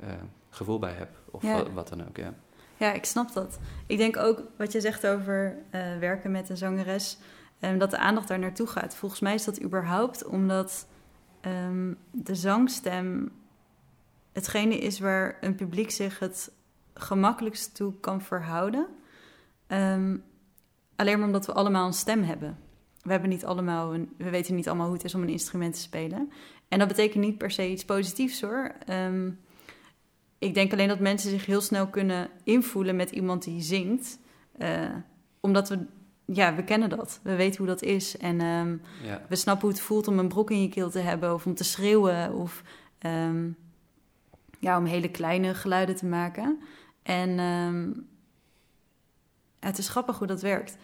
[0.00, 0.08] eh,
[0.50, 1.08] gevoel bij heb.
[1.30, 1.52] Of Ja.
[1.52, 2.34] wat, wat dan ook, ja.
[2.76, 3.58] Ja, ik snap dat.
[3.86, 7.18] Ik denk ook wat je zegt over eh, werken met een zangeres,
[7.58, 8.94] en dat de aandacht daar naartoe gaat.
[8.94, 10.86] Volgens mij is dat überhaupt omdat
[12.10, 13.30] de zangstem
[14.32, 16.50] hetgene is waar een publiek zich het
[16.98, 18.86] gemakkelijkst toe kan verhouden.
[19.66, 20.16] Ehm,
[20.96, 22.58] alleen maar omdat we allemaal een stem hebben.
[23.02, 25.74] We, hebben niet allemaal een, we weten niet allemaal hoe het is om een instrument
[25.74, 26.32] te spelen.
[26.68, 28.74] En dat betekent niet per se iets positiefs hoor.
[28.86, 29.30] Ehm,
[30.38, 34.18] ik denk alleen dat mensen zich heel snel kunnen invoelen met iemand die zingt.
[34.58, 34.94] eh,
[35.40, 35.86] omdat we,
[36.24, 37.20] ja, we kennen dat.
[37.22, 38.16] We weten hoe dat is.
[38.16, 39.22] En ehm, ja.
[39.28, 41.34] we snappen hoe het voelt om een brok in je keel te hebben.
[41.34, 42.32] Of om te schreeuwen.
[42.34, 42.62] Of
[44.58, 46.60] ja, om hele kleine geluiden te maken.
[47.08, 47.92] En ehm,
[49.58, 50.76] het is grappig hoe dat werkt.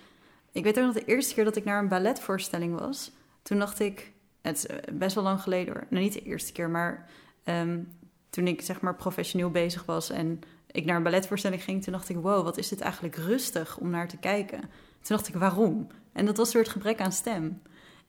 [0.52, 3.12] Ik weet ook nog de eerste keer dat ik naar een balletvoorstelling was.
[3.42, 5.86] Toen dacht ik, het eh, best wel lang geleden hoor.
[5.90, 7.10] Nou, niet de eerste keer, maar
[7.44, 7.82] ehm,
[8.30, 12.08] toen ik zeg maar professioneel bezig was en ik naar een balletvoorstelling ging, toen dacht
[12.08, 14.60] ik, wow, wat is dit eigenlijk rustig om naar te kijken.
[14.60, 15.86] Toen dacht ik, waarom?
[16.12, 17.62] En dat was door het gebrek aan stem.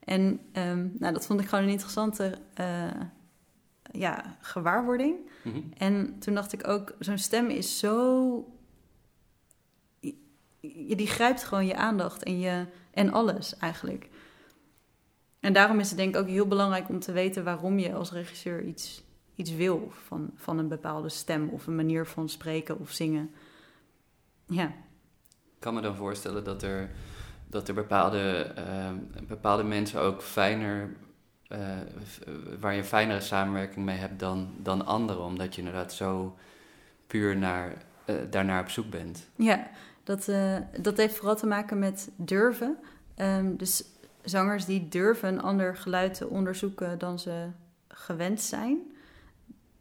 [0.04, 2.90] En ehm, nou, dat vond ik gewoon een interessante eh,
[3.92, 5.16] ja, gewaarwording.
[5.42, 5.60] Mhm.
[5.76, 8.50] En toen dacht ik ook, zo'n stem is zo...
[10.96, 14.08] Die grijpt gewoon je aandacht en, je, en alles eigenlijk.
[15.40, 18.12] En daarom is het denk ik ook heel belangrijk om te weten waarom je als
[18.12, 19.02] regisseur iets,
[19.34, 23.30] iets wil van, van een bepaalde stem of een manier van spreken of zingen.
[24.46, 26.90] Ja, Ik kan me dan voorstellen dat er,
[27.46, 28.92] dat er bepaalde, eh,
[29.26, 30.96] bepaalde mensen ook fijner,
[31.48, 31.60] eh,
[32.60, 36.36] waar je een fijnere samenwerking mee hebt dan, dan anderen, omdat je inderdaad zo
[37.06, 37.72] puur naar,
[38.04, 39.28] eh, daarnaar op zoek bent.
[39.36, 39.66] ja
[40.04, 42.76] dat, eh, dat heeft vooral te maken met durven.
[43.14, 43.84] Ehm, dus
[44.22, 47.46] zangers die durven een ander geluid te onderzoeken dan ze
[47.88, 48.78] gewend zijn.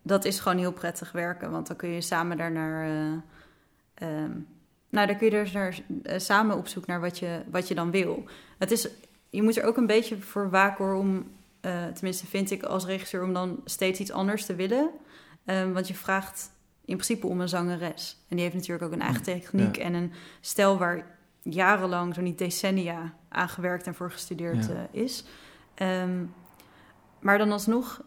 [0.01, 2.83] Dat is gewoon heel prettig werken, want dan kun je samen daarnaar.
[3.93, 4.31] ehm,
[4.89, 5.81] nou, dan kun je dus
[6.25, 8.23] samen op zoek naar wat je, wat je dan wil.
[8.57, 8.89] Het is,
[9.29, 11.25] je moet er ook een beetje voor waken om,
[11.65, 14.89] eh, tenminste vind ik als regisseur, om dan steeds iets anders te willen.
[15.45, 16.51] Ehm, want je vraagt
[16.85, 18.17] in principe om een zangeres.
[18.29, 19.81] En die heeft natuurlijk ook een eigen techniek Ja.
[19.83, 24.73] en een stijl waar jarenlang, zo niet decennia, aan gewerkt en voor gestudeerd Ja.
[24.91, 25.23] eh, is.
[25.75, 26.23] Ehm,
[27.19, 28.01] maar dan alsnog,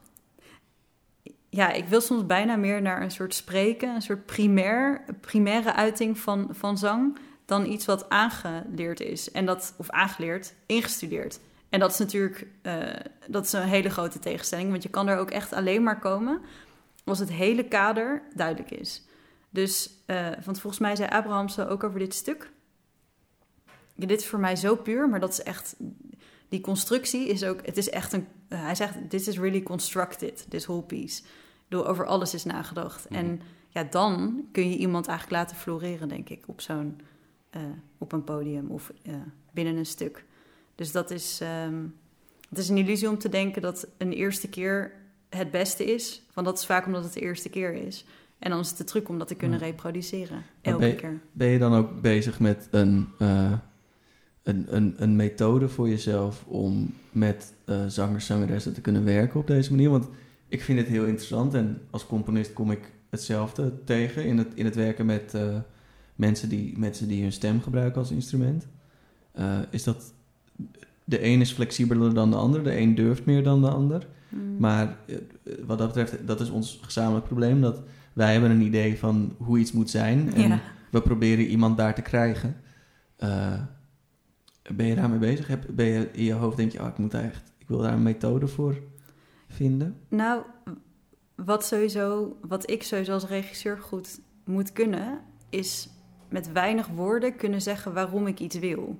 [1.48, 6.18] ja, ik wil soms bijna meer naar een soort spreken, een soort primair, primaire uiting
[6.18, 9.30] van, van zang, dan iets wat aangeleerd is.
[9.30, 11.40] En dat, of aangeleerd, ingestudeerd.
[11.68, 12.94] En dat is natuurlijk eh,
[13.28, 16.40] dat is een hele grote tegenstelling, want je kan er ook echt alleen maar komen
[17.04, 19.02] als het hele kader duidelijk is.
[19.50, 22.50] Dus, eh, want volgens mij zei Abrahamse ook over dit stuk.
[23.94, 25.76] Ja, dit is voor mij zo puur, maar dat is echt.
[26.48, 27.66] Die constructie is ook.
[27.66, 28.26] Het is echt een.
[28.48, 31.22] eh, hij zegt: This is really constructed, this whole piece.
[31.68, 33.10] Bedoel, over alles is nagedacht.
[33.10, 33.18] Mhm.
[33.18, 37.00] En ja, dan kun je iemand eigenlijk laten floreren, denk ik, op zo'n.
[37.98, 38.92] op een podium of
[39.52, 40.24] binnen een stuk.
[40.78, 41.38] Dus dat is.
[41.42, 41.74] ehm,
[42.48, 44.92] het is een illusie om te denken dat een eerste keer
[45.28, 46.22] het beste is.
[46.34, 48.04] Want dat is vaak omdat het de eerste keer is.
[48.38, 50.42] En dan is het de truc om dat te kunnen reproduceren.
[50.62, 51.20] Elke ben je- keer.
[51.32, 53.52] Ben je dan ook bezig met een, eh,
[54.42, 59.46] een, een, een methode voor jezelf om met eh zangers, zangeressen te kunnen werken op
[59.46, 59.90] deze manier?
[59.90, 60.08] Want
[60.48, 64.64] ik vind het heel interessant en als componist kom ik hetzelfde tegen in het, in
[64.64, 65.56] het werken met eh,
[66.14, 68.66] mensen, die, mensen die hun stem gebruiken als instrument.
[69.70, 70.12] Is dat
[71.04, 74.06] de een is flexibeler dan de ander, de een durft meer dan de ander.
[74.28, 74.56] Mm.
[74.58, 75.16] Maar eh,
[75.66, 77.60] wat dat betreft, dat is ons gezamenlijk probleem.
[77.60, 80.34] Dat wij hebben een idee van hoe iets moet zijn.
[80.34, 80.60] En Ja.
[80.90, 82.56] we proberen iemand daar te krijgen.
[83.16, 83.52] Eh,
[84.74, 85.46] ben je daarmee bezig?
[85.46, 87.92] Heb, ben je in je hoofd denk je, oh, ik moet echt, ik wil daar
[87.92, 88.78] een methode voor
[89.48, 89.96] vinden?
[90.08, 90.42] Nou,
[91.34, 95.88] wat, sowieso, wat ik sowieso als regisseur goed moet kunnen, is
[96.28, 98.98] met weinig woorden kunnen zeggen waarom ik iets wil.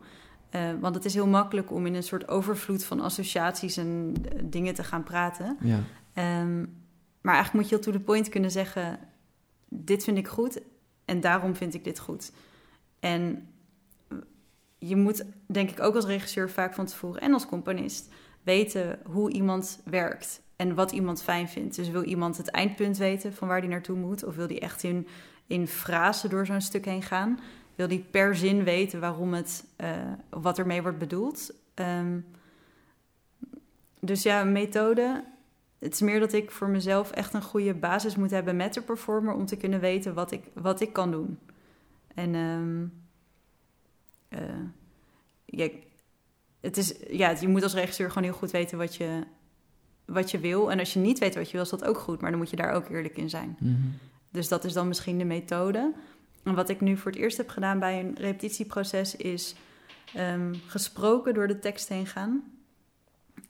[0.50, 4.42] Eh, want het is heel makkelijk om in een soort overvloed van associaties en eh,
[4.44, 5.56] dingen te gaan praten.
[5.60, 5.80] Ja,
[6.18, 6.58] Ehm,
[7.20, 8.98] maar eigenlijk moet je heel to the point kunnen zeggen:
[9.68, 10.60] dit vind ik goed
[11.04, 12.32] en daarom vind ik dit goed.
[13.00, 13.48] En
[14.78, 18.08] je moet, denk ik, ook als regisseur vaak van tevoren en als componist
[18.42, 21.76] weten hoe iemand werkt en wat iemand fijn vindt.
[21.76, 24.82] Dus wil iemand het eindpunt weten van waar die naartoe moet, of wil die echt
[24.82, 25.06] in,
[25.46, 27.38] in frasen door zo'n stuk heen gaan?
[27.78, 31.52] Wil die per zin weten waarom het, uh, wat ermee wordt bedoeld?
[31.74, 32.26] Um,
[34.00, 35.24] dus ja, methode.
[35.78, 38.82] Het is meer dat ik voor mezelf echt een goede basis moet hebben met de
[38.82, 41.38] performer om te kunnen weten wat ik, wat ik kan doen.
[42.14, 42.92] En um,
[44.28, 44.40] uh,
[45.44, 45.68] ja,
[46.60, 49.22] het is, ja, je moet als regisseur gewoon heel goed weten wat je,
[50.04, 50.70] wat je wil.
[50.70, 52.20] En als je niet weet wat je wil, is dat ook goed.
[52.20, 53.56] Maar dan moet je daar ook eerlijk in zijn.
[53.60, 53.74] Mhm.
[54.30, 55.92] Dus dat is dan misschien de methode.
[56.48, 59.54] En wat ik nu voor het eerst heb gedaan bij een repetitieproces is
[60.16, 62.42] um, gesproken door de tekst heen gaan.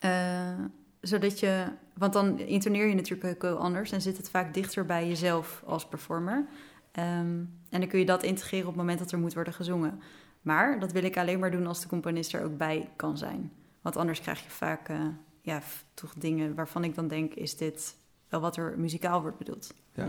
[0.05, 0.65] Uh,
[1.01, 4.87] zodat je, want dan intoneer je natuurlijk ook heel anders en zit het vaak dichter
[4.87, 6.37] bij jezelf als performer.
[6.37, 10.01] Um, en dan kun je dat integreren op het moment dat er moet worden gezongen.
[10.43, 13.53] Maar dat wil ik alleen maar doen als de componist er ook bij kan zijn.
[13.81, 15.07] Want anders krijg je vaak uh,
[15.43, 15.63] ja,
[15.95, 17.97] toch dingen waarvan ik dan denk: is dit
[18.29, 19.75] wel wat er muzikaal wordt bedoeld?
[19.95, 20.07] Ja.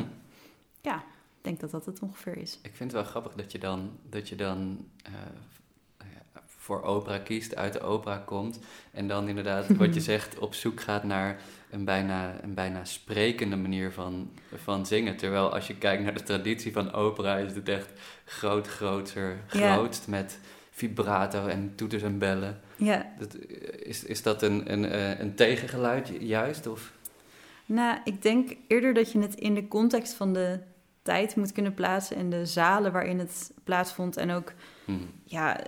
[0.82, 1.04] Ja,
[1.40, 2.60] ik denk dat dat het ongeveer is.
[2.62, 5.14] Ik vind het wel grappig dat je dan, dat je dan uh,
[6.46, 8.60] voor opera kiest, uit de opera komt.
[8.92, 13.56] En dan inderdaad, wat je zegt, op zoek gaat naar een bijna, een bijna sprekende
[13.56, 15.18] manier van, van zingen.
[15.18, 17.90] Terwijl als je kijkt naar de traditie van opera, is het echt
[18.26, 20.12] groot, groter, grootst ja.
[20.12, 20.40] met
[20.72, 22.62] vibrato en toeters en bellen.
[22.76, 23.14] Ja.
[23.20, 23.36] Dat,
[23.80, 26.68] is, is dat een, een, eh, een tegengeluid juist?
[26.68, 26.94] Of?
[27.66, 30.60] Nou, ik denk eerder dat je het in de context van de
[31.10, 34.54] tijd moet kunnen plaatsen en de zalen waarin het plaatsvond en ook
[34.86, 35.08] hmm.
[35.24, 35.60] ja,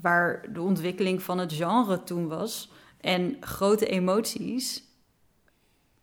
[0.00, 2.72] waar de ontwikkeling van het genre toen was.
[3.00, 4.82] En grote emoties,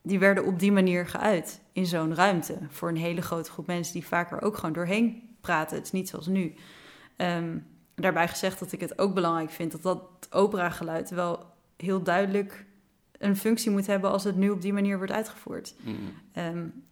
[0.02, 3.94] die werden op die manier geuit in zo'n ruimte voor een hele grote groep mensen
[3.94, 5.78] die vaker ook gewoon doorheen praten.
[5.78, 6.54] Het is niet zoals nu.
[7.18, 11.46] Um, daarbij gezegd dat ik het ook belangrijk vind dat dat operageluid wel
[11.78, 12.66] heel duidelijk
[13.18, 15.76] een functie moet hebben als het nu op die manier wordt uitgevoerd.
[15.84, 15.96] Hmm.
[16.46, 16.86] Um,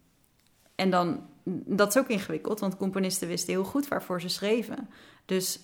[0.76, 4.88] en dan, dat is ook ingewikkeld, want componisten wisten heel goed waarvoor ze schreven.
[5.24, 5.60] Dus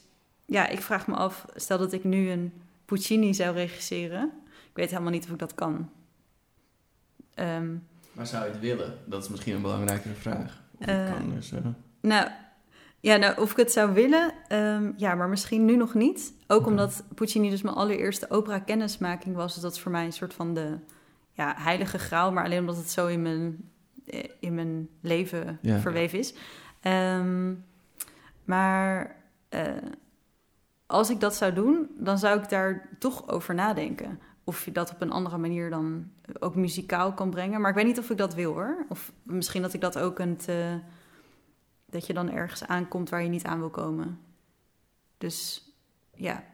[0.47, 2.53] ja, ik vraag me af, stel dat ik nu een
[2.85, 4.33] Puccini zou regisseren.
[4.45, 5.91] Ik weet helemaal niet of ik dat kan.
[7.35, 8.99] Um, maar zou je het willen?
[9.05, 10.63] Dat is misschien een belangrijkere vraag.
[10.79, 11.59] Of uh, kan dus, uh...
[12.01, 12.29] Nou,
[13.01, 16.33] ja, nou, of ik het zou willen, um, ja, maar misschien nu nog niet.
[16.47, 16.71] Ook okay.
[16.71, 19.53] omdat Puccini dus mijn allereerste opera-kennismaking was.
[19.53, 20.79] Dus dat is voor mij een soort van de
[21.33, 22.33] ja, heilige graal.
[22.33, 23.71] Maar alleen omdat het zo in mijn
[24.41, 25.79] in mijn leven ja.
[25.79, 26.35] verweven is.
[26.83, 27.65] Um,
[28.45, 29.17] maar
[29.51, 29.77] uh,
[30.87, 34.21] als ik dat zou doen, dan zou ik daar toch over nadenken.
[34.45, 37.61] Of je dat op een andere manier dan ook muzikaal kan brengen.
[37.61, 38.87] Maar ik weet niet of ik dat wil hoor.
[38.89, 40.81] Of misschien dat ik dat ook een te,
[41.87, 44.19] dat je dan ergens aankomt waar je niet aan wil komen.
[45.19, 45.67] Dus
[46.15, 46.45] ja.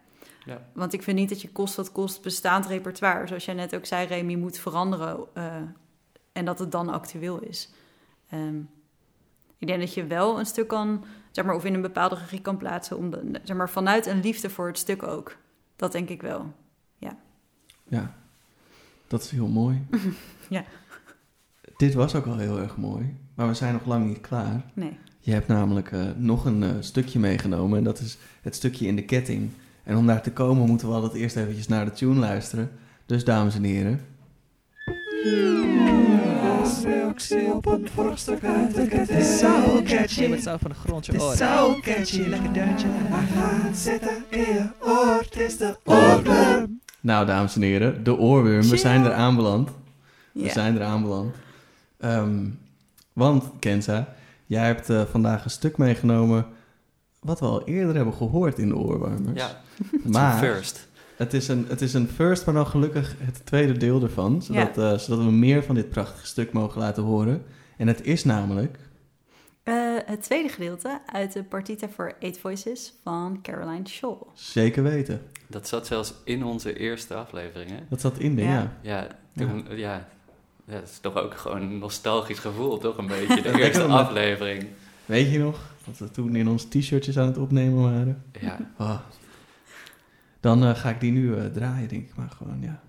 [0.45, 0.69] ja.
[0.73, 3.27] Want ik vind niet dat je kost wat kost bestaand repertoire.
[3.27, 5.27] Zoals jij net ook zei, Remy, moet veranderen.
[5.35, 5.63] Uh,
[6.39, 7.71] en dat het dan actueel is.
[8.35, 8.69] Um,
[9.59, 12.41] ik denk dat je wel een stuk kan, zeg maar, of in een bepaalde regie
[12.41, 15.37] kan plaatsen, om de, zeg maar, vanuit een liefde voor het stuk ook.
[15.77, 16.53] Dat denk ik wel.
[16.99, 17.17] Ja.
[17.89, 18.15] Ja,
[19.07, 19.87] dat is heel mooi.
[20.49, 20.65] ja.
[21.77, 24.65] Dit was ook al heel erg mooi, maar we zijn nog lang niet klaar.
[24.73, 24.99] Nee.
[25.21, 28.97] Je hebt namelijk uh, nog een uh, stukje meegenomen en dat is het stukje in
[28.97, 29.51] de ketting.
[29.83, 32.71] En om daar te komen moeten we altijd eerst eventjes naar de tune luisteren.
[33.07, 34.01] Dus dames en heren,
[37.53, 37.89] op een
[38.43, 39.23] uit de ketting.
[39.23, 40.27] Zo catchy.
[40.27, 41.37] Met zo van de grond je oren.
[41.37, 42.21] Zo catchy.
[42.21, 42.51] Lekker
[43.35, 45.21] gaat zitten in je oor.
[45.21, 46.81] Het is de oorworm.
[47.01, 48.69] Nou, dames en heren, de oorworm.
[48.69, 49.71] We zijn er aanbeland.
[50.33, 51.35] We zijn er aanbeland.
[51.99, 52.59] Um,
[53.13, 54.15] want, Kenza,
[54.47, 56.47] jij hebt uh, vandaag een stuk meegenomen...
[57.21, 59.41] wat we al eerder hebben gehoord in de oorwarmers.
[59.41, 59.61] Ja,
[60.05, 60.88] maar first.
[61.19, 64.43] Het is, een, het is een first, maar dan gelukkig het tweede deel ervan.
[64.43, 64.93] Zodat, Ja.
[64.93, 67.43] uh, zodat we meer van dit prachtige stuk mogen laten horen.
[67.77, 68.79] En het is namelijk...
[69.65, 74.23] Uh, het tweede gedeelte uit de partita voor Eight Voices van Caroline Shaw.
[74.35, 75.23] Zeker weten.
[75.47, 77.77] Dat zat zelfs in onze eerste aflevering, hè?
[77.89, 78.73] Dat zat in de, Ja.
[78.81, 79.07] ja.
[79.33, 79.77] Ja, toen, ja.
[80.67, 80.75] ja.
[80.81, 84.67] dat is toch ook gewoon een nostalgisch gevoel, toch een beetje, de eerste aflevering.
[85.07, 85.61] Weet je nog?
[85.87, 88.23] Dat we toen in ons t-shirtjes aan het opnemen waren.
[88.41, 88.99] Ja, Ah.
[90.41, 92.81] Dan uh, ga ik die nu uh, draaien, denk ik maar gewoon, ja.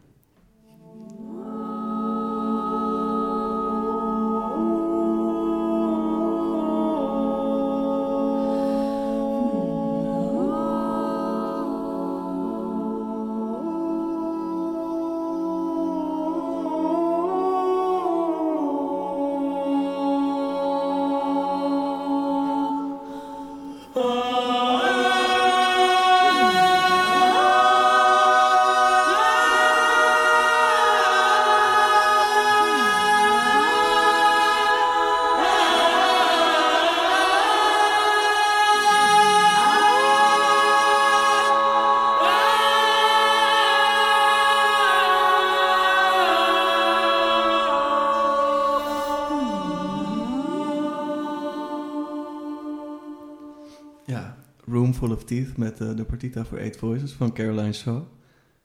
[55.29, 58.01] Teeth met eh, de partita voor Eight Voices van Caroline Shaw.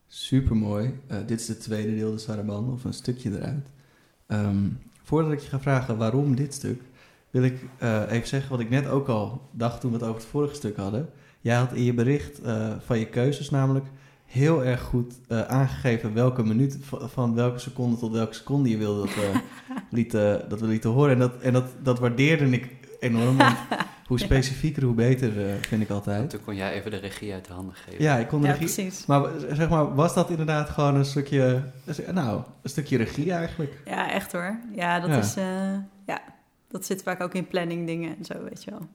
[0.07, 0.95] Super mooi.
[1.27, 3.69] dit is het tweede deel, de Sarabande, of een stukje eruit.
[4.27, 4.69] Ehm,
[5.03, 6.83] voordat ik je ga vragen waarom dit stuk,
[7.31, 10.21] wil ik eh, even zeggen wat ik net ook al dacht toen we het over
[10.21, 11.09] het vorige stuk hadden.
[11.41, 13.87] Jij had in je bericht eh, van je keuzes namelijk
[14.25, 19.01] heel erg goed eh, aangegeven welke minuut, van, welke seconde tot welke seconde je wilde
[19.01, 19.41] dat we,
[19.97, 21.13] lieten, dat we lieten horen.
[21.13, 22.69] En dat, en dat, dat waardeerde ik
[23.01, 23.37] enorm.
[23.37, 23.57] Want
[24.07, 26.31] hoe specifieker, hoe beter, eh, vind ik altijd.
[26.31, 28.03] Toen kon jij even de regie uit de handen geven.
[28.03, 28.75] Ja, ik kon de Ja, regie...
[28.75, 29.07] precies.
[29.07, 31.63] Maar zeg maar, was dat inderdaad gewoon een stukje...
[32.13, 33.73] Nou, een stukje regie eigenlijk?
[33.85, 34.59] Ja, echt hoor.
[34.75, 35.19] Ja, dat Ja.
[35.19, 35.37] is...
[35.37, 35.45] eh,
[36.07, 36.23] ja,
[36.69, 38.89] dat zit vaak ook in planning dingen en zo, weet je wel.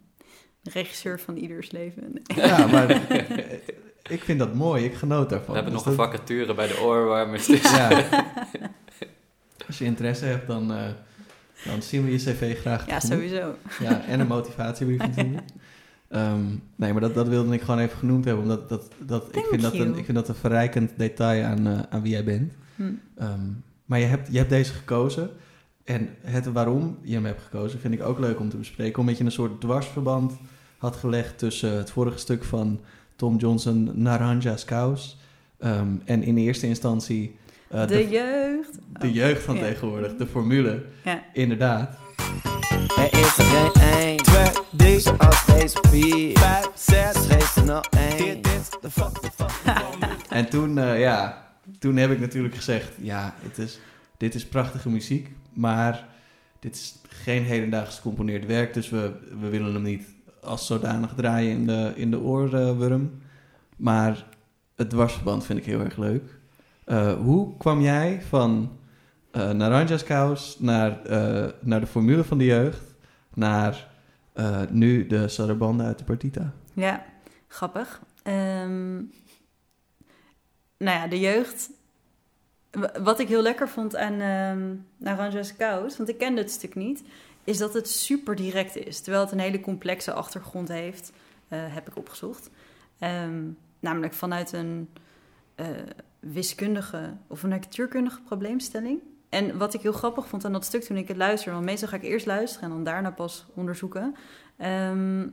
[0.62, 2.22] De regisseur van ieders leven.
[2.36, 2.92] Ja, maar
[4.16, 4.86] ik vind dat mooi.
[4.86, 5.48] Ik genoot daarvan.
[5.50, 7.46] We hebben Dus nog een dat- vacature bij de oorwarmers.
[7.46, 8.04] Dus Ja.
[9.68, 10.84] Als je interesse hebt, dan, eh,
[11.66, 13.56] dan zien we je cv graag Ja, sowieso.
[13.80, 15.48] Ja, en een motivatiebrief natuurlijk.
[16.10, 16.46] Ehm,
[16.76, 19.62] nee, maar dat, dat wilde ik gewoon even genoemd hebben, omdat dat, dat, ik, vind
[19.62, 22.54] dat een, ik vind dat een verrijkend detail aan, eh, aan wie jij bent.
[22.76, 22.84] Hm.
[23.16, 23.42] Ehm,
[23.86, 25.30] maar je hebt, je hebt deze gekozen.
[25.84, 29.00] En het waarom je hem hebt gekozen vind ik ook leuk om te bespreken.
[29.00, 30.34] Omdat je een soort dwarsverband
[30.78, 32.80] had gelegd tussen het vorige stuk van
[33.16, 35.18] Tom Johnson, Naranja's Cows.
[35.58, 37.38] Ehm, en in eerste instantie
[37.70, 38.74] eh, de, de, jeugd.
[39.00, 39.62] de Oh, jeugd van ja.
[39.62, 40.84] tegenwoordig, de formule.
[41.04, 41.24] Ja.
[41.34, 41.98] Inderdaad.
[42.98, 47.86] Er is er geen één, twee, drie, zoals deze vier, vijf, zes, geef er nog
[47.90, 48.18] één.
[48.42, 49.18] Dit is de fuck.
[50.30, 51.48] En toen, eh, ja,
[51.80, 53.80] toen heb ik natuurlijk gezegd, ja, het is,
[54.18, 56.08] dit is prachtige muziek, maar
[56.60, 60.08] dit is geen hedendaags gecomponeerd werk, dus we, we willen hem niet
[60.42, 63.12] als zodanig draaien in de, in de oorwurm.
[63.76, 64.26] Maar
[64.76, 66.39] het dwarsverband vind ik heel erg leuk.
[66.90, 68.78] Eh, hoe kwam jij van
[69.32, 72.96] eh Naranja's Kous naar, eh, naar de formule van de jeugd,
[73.34, 73.88] naar
[74.70, 76.54] nu de Sarabande uit de Partita?
[76.74, 77.06] Ja,
[77.48, 78.02] grappig.
[78.24, 78.96] Ehm,
[80.78, 81.70] nou ja, de jeugd.
[83.02, 87.04] Wat ik heel lekker vond aan ehm Naranja's Kous, want ik kende het stuk niet,
[87.44, 89.02] is dat het super direct is.
[89.02, 91.12] Terwijl het een hele complexe achtergrond heeft,
[91.48, 92.50] heb ik opgezocht.
[93.00, 93.44] Ehm,
[93.80, 94.90] namelijk vanuit een
[96.20, 99.00] wiskundige of een natuurkundige probleemstelling.
[99.30, 101.88] En wat ik heel grappig vond aan dat stuk toen ik het luisterde, want meestal
[101.88, 104.16] ga ik eerst luisteren en dan daarna pas onderzoeken,
[104.58, 105.28] ehm,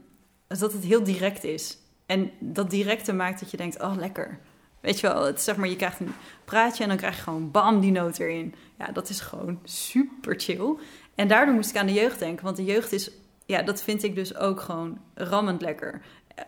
[0.49, 1.79] is dat het heel direct is.
[2.07, 4.39] En dat directe maakt dat je denkt, oh lekker.
[4.81, 7.51] Weet je wel, het, zeg maar, je krijgt een praatje en dan krijg je gewoon
[7.51, 8.55] bam die noot erin.
[8.79, 10.75] Ja, dat is gewoon super chill.
[11.15, 13.11] En daardoor moest ik aan de jeugd denken, want de jeugd is,
[13.47, 16.03] ja, dat vind ik dus ook gewoon rammend lekker.
[16.35, 16.45] Eh,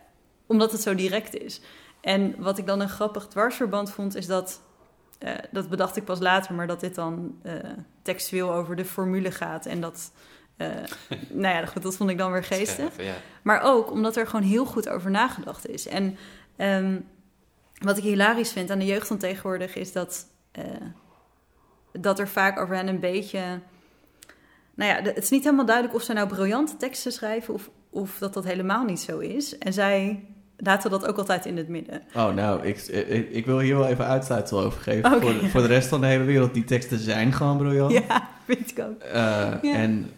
[0.47, 1.61] Omdat het zo direct is.
[2.09, 4.61] En wat ik dan een grappig dwarsverband vond, is dat,
[5.19, 7.55] eh, dat bedacht ik pas later, maar dat dit dan eh,
[8.03, 9.67] textueel over de formule gaat.
[9.67, 10.13] En dat,
[10.57, 10.69] eh,
[11.45, 13.03] nou ja, dat vond ik dan weer geestig.
[13.03, 13.15] Ja.
[13.43, 15.87] Maar ook omdat er gewoon heel goed over nagedacht is.
[15.89, 16.17] En
[16.57, 17.01] ehm,
[17.79, 20.27] wat ik hilarisch vind aan de jeugd van tegenwoordig is dat,
[21.93, 23.61] dat er vaak over hen een beetje.
[24.75, 28.19] Nou ja, het is niet helemaal duidelijk of zij nou briljante teksten schrijven of, of
[28.19, 29.59] dat dat helemaal niet zo is.
[29.59, 30.25] En zij
[30.59, 32.03] laten dat ook altijd in het midden.
[32.15, 35.11] Oh, nou, ik, ik, ik wil hier wel even uitsluitsel over geven.
[35.11, 37.93] Voor, de, voor de rest van de hele wereld, die teksten zijn gewoon briljant.
[37.93, 39.03] Ja, vind ik ook.
[39.03, 39.13] Eh,
[39.63, 39.75] Ja.
[39.75, 40.11] En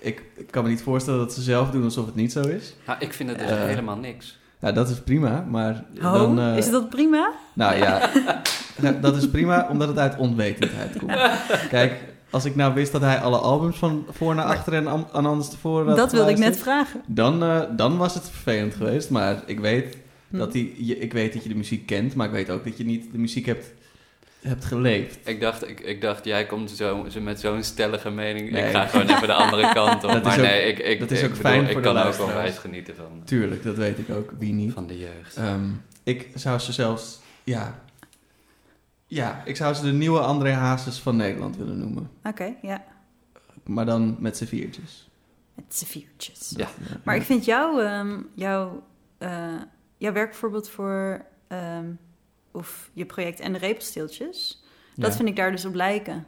[0.00, 2.74] ik, ik kan me niet voorstellen dat ze zelf doen alsof het niet zo is.
[2.86, 3.64] Nou, ik vind het dus Eh.
[3.64, 4.40] helemaal niks.
[4.58, 6.38] Nou, dat is prima, maar Oh, dan...
[6.40, 7.32] eh, is dat prima?
[7.52, 8.10] Nou ja,
[8.82, 11.12] nou, dat is prima omdat het uit onwetendheid komt.
[11.68, 11.92] Kijk,
[12.32, 15.48] als ik nou wist dat hij alle albums van voor naar achter en aan anders
[15.48, 17.00] tevoren had Dat wilde ik net vragen.
[17.06, 19.96] Dan, eh, dan was het vervelend geweest, maar ik weet
[20.30, 20.38] Hm.
[20.38, 22.76] dat, die, je, ik weet dat je de muziek kent, maar ik weet ook dat
[22.78, 23.66] je niet de muziek hebt,
[24.40, 25.18] hebt geleefd.
[25.24, 28.50] Ik dacht, ik, ik dacht jij komt zo, zo met zo'n stellige mening.
[28.50, 28.64] Nee.
[28.64, 30.10] Ik ga gewoon even de andere kant op.
[30.10, 31.80] Dat is maar ook- nee, ik, ik, dat is ik ook bedoel, fijn ik voor
[31.82, 32.34] de kan ook luisteraars.
[32.34, 34.72] onwijs genieten van, Tuurlijk, dat weet ik ook, wie niet.
[34.72, 35.36] van de jeugd.
[35.36, 35.64] Ehm,
[36.02, 37.78] ik zou ze zelfs, ja,
[39.14, 42.10] ja, ik zou ze de nieuwe André Hazes van Nederland willen noemen.
[42.24, 42.84] Oké, ja.
[43.64, 45.08] Maar dan met z'n viertjes.
[45.54, 46.52] Met z'n viertjes.
[46.56, 46.68] Ja.
[47.04, 48.82] Maar ik vind jouw, ehm, jouw,
[49.18, 49.54] eh,
[49.96, 51.86] jouw werk bijvoorbeeld voor ehm,
[52.52, 54.62] of je project en de repelsteeltjes,
[54.94, 55.16] dat Ja.
[55.16, 56.26] vind ik daar dus op lijken.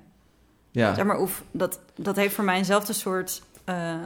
[0.71, 0.95] Ja.
[0.95, 4.03] Zeg maar, of dat, dat heeft voor mij eenzelfde soort, eh,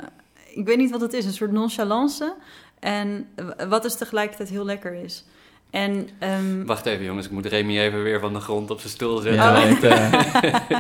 [0.54, 2.36] ik weet niet wat het is, een soort nonchalance.
[2.78, 3.28] En
[3.68, 5.24] wat dus tegelijkertijd heel lekker is.
[5.70, 8.92] En ehm, Wacht even jongens, ik moet Remy even weer van de grond op zijn
[8.92, 9.42] stoel zetten.
[9.42, 9.70] Ja, Oh.
[9.70, 10.78] ik, eh,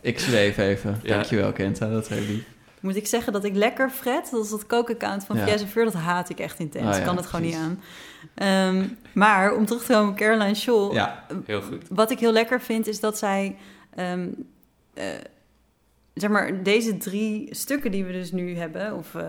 [0.00, 1.00] ik zweef even.
[1.02, 1.14] Ja.
[1.14, 1.88] Dankjewel, Kenta.
[1.90, 2.44] Dat heel lief.
[2.80, 5.46] moet ik zeggen dat ik lekker fret, dat is dat kookaccount van Ja.
[5.46, 6.84] Fies Veur, dat haat ik echt intens.
[6.84, 7.80] Oh ja, ik kan het gewoon niet aan.
[8.34, 11.82] Ehm, maar om terug te komen op Caroline Shaw, Ja, Heel goed.
[11.88, 13.56] Wat ik heel lekker vind is dat zij,
[13.94, 14.28] ehm,
[14.94, 15.04] eh,
[16.14, 19.24] zeg maar, deze drie stukken die we dus nu hebben, of eh,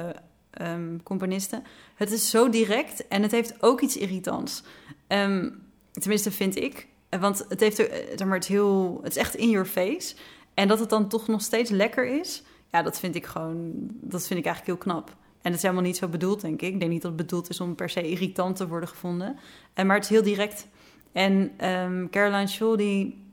[0.52, 1.64] ehm, componisten.
[1.96, 4.64] Het is zo direct en het heeft ook iets irritants.
[5.08, 5.50] Ehm,
[5.92, 6.88] tenminste, vind ik.
[7.10, 10.16] Eh, Want het, heeft, eh, zeg maar, het, heel, het is echt in your face.
[10.54, 13.72] En dat het dan toch nog steeds lekker is, ja, dat vind ik gewoon,
[14.02, 15.10] dat vind ik eigenlijk heel knap.
[15.42, 16.74] En het is helemaal niet zo bedoeld, denk ik.
[16.74, 19.38] Ik denk niet dat het bedoeld is om per se irritant te worden gevonden.
[19.74, 20.68] En, maar het is heel direct.
[21.12, 23.24] En ehm, Caroline Shaw, die...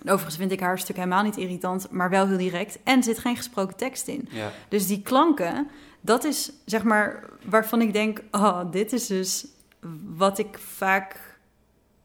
[0.00, 2.78] Overigens vind ik haar stuk helemaal niet irritant, maar wel heel direct.
[2.84, 4.28] En er zit geen gesproken tekst in.
[4.30, 4.50] Ja.
[4.68, 5.68] Dus die klanken,
[6.00, 9.46] dat is zeg maar waarvan ik denk: oh, dit is dus
[10.04, 11.36] wat ik vaak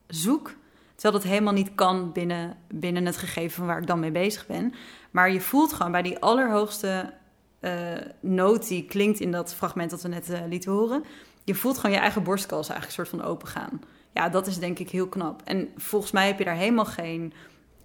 [0.07, 0.55] zoek.
[0.95, 4.47] Terwijl dat helemaal niet kan binnen, binnen het gegeven van waar ik dan mee bezig
[4.47, 4.73] ben.
[5.11, 7.13] Maar je voelt gewoon bij die allerhoogste
[7.59, 7.71] eh,
[8.19, 11.03] noot die klinkt in dat fragment dat we net eh, lieten horen.
[11.43, 13.81] Je voelt gewoon je eigen borstkas eigenlijk een soort van open gaan.
[14.13, 15.41] Ja, dat is denk ik heel knap.
[15.43, 17.33] En volgens mij heb je daar helemaal geen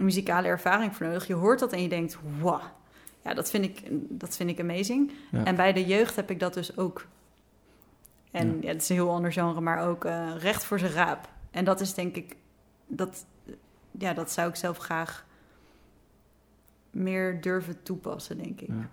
[0.02, 1.26] muzikale ervaring voor nodig.
[1.26, 2.60] Je hoort dat en je denkt: wow.
[3.24, 5.12] Ja, dat vind ik, dat vind ik amazing.
[5.30, 5.44] Ja.
[5.44, 7.06] En bij de jeugd heb ik dat dus ook.
[8.30, 8.54] En Ja.
[8.60, 8.68] ja.
[8.68, 11.28] het is een heel ander genre, maar ook eh, recht voor zijn raap.
[11.50, 12.36] En dat is denk ik,
[12.86, 13.24] dat,
[13.90, 15.26] ja, dat zou ik zelf graag
[16.90, 18.68] meer durven toepassen, denk ik.
[18.68, 18.88] Ja.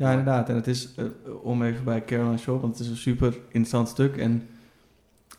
[0.00, 0.48] Ja, inderdaad.
[0.48, 1.04] En het is, eh,
[1.42, 4.16] om even bij Caroline Shaw, want het is een super interessant stuk.
[4.16, 4.48] En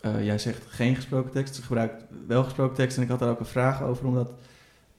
[0.02, 2.98] eh, jij zegt geen gesproken tekst, ze gebruikt wel gesproken tekst.
[2.98, 4.32] En ik had daar ook een vraag over, omdat...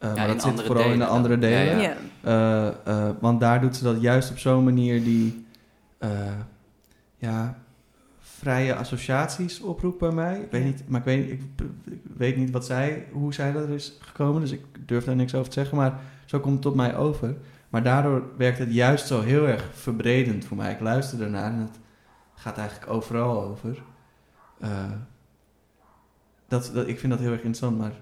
[0.03, 1.51] eh, maar in dat zit andere vooral in de delen andere dan.
[1.51, 1.79] Ja, delen.
[1.81, 1.89] ja.
[1.89, 2.69] Ja, Eh,
[3.09, 5.47] eh, want daar doet ze dat juist op zo'n manier die
[5.99, 6.11] eh,
[7.17, 7.59] ja,
[8.21, 10.41] vrije associaties oproept bij mij.
[10.41, 10.67] Ik weet Ja.
[10.67, 11.41] niet, maar ik weet, ik,
[11.85, 15.17] ik weet niet wat zij, hoe zij dat er is gekomen, dus ik durf daar
[15.17, 15.77] niks over te zeggen.
[15.77, 17.35] Maar zo komt het op mij over.
[17.69, 20.73] Maar daardoor werkt het juist zo heel erg verbredend voor mij.
[20.73, 21.79] Ik luister ernaar en het
[22.35, 23.83] gaat eigenlijk overal over.
[24.61, 24.91] Eh,
[26.49, 27.93] dat, dat, ik vind dat heel erg interessant, maar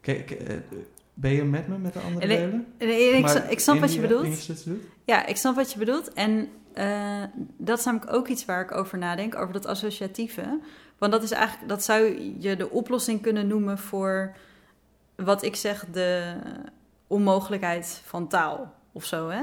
[0.00, 0.30] kijk,
[1.20, 2.66] ben je met me met de andere ik- delen?
[2.78, 4.48] Nee, ik, Maar snap- ik snap in wat je bedoelt.
[5.04, 6.12] Ja, ik snap wat je bedoelt.
[6.12, 7.22] En eh,
[7.56, 10.58] dat is namelijk ook iets waar ik over nadenk, over dat associatieve.
[10.98, 14.36] Want dat is eigenlijk, dat zou je de oplossing kunnen noemen voor
[15.16, 16.34] wat ik zeg, de
[17.06, 19.28] onmogelijkheid van taal of zo.
[19.28, 19.42] Hè?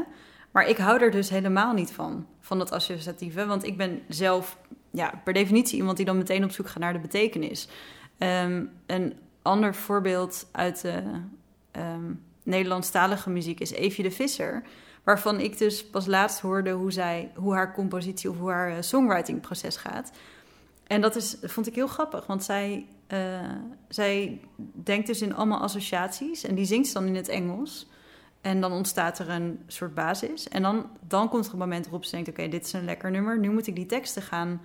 [0.52, 3.46] Maar ik hou er dus helemaal niet van, van dat associatieve.
[3.46, 4.58] Want ik ben zelf
[4.92, 7.68] ja, per definitie iemand die dan meteen op zoek gaat naar de betekenis.
[8.18, 11.02] Ehm, een ander voorbeeld uit de
[11.76, 12.14] ehm,
[12.44, 14.64] Nederlandstalige muziek is Evie de Visser.
[15.04, 18.82] Waarvan ik dus pas laatst hoorde hoe, zij, hoe haar compositie of hoe haar eh,
[18.82, 20.12] songwritingproces gaat.
[20.88, 23.50] En dat is, vond ik heel grappig, want zij, eh,
[23.90, 24.40] zij
[24.84, 26.44] denkt dus in allemaal associaties.
[26.44, 27.88] En die zingt ze dan in het Engels.
[28.42, 30.48] En dan ontstaat er een soort basis.
[30.48, 33.12] En dan, dan komt er een moment waarop ze denkt: oké, dit is een lekker
[33.12, 33.40] nummer.
[33.40, 34.62] Nu moet ik die teksten gaan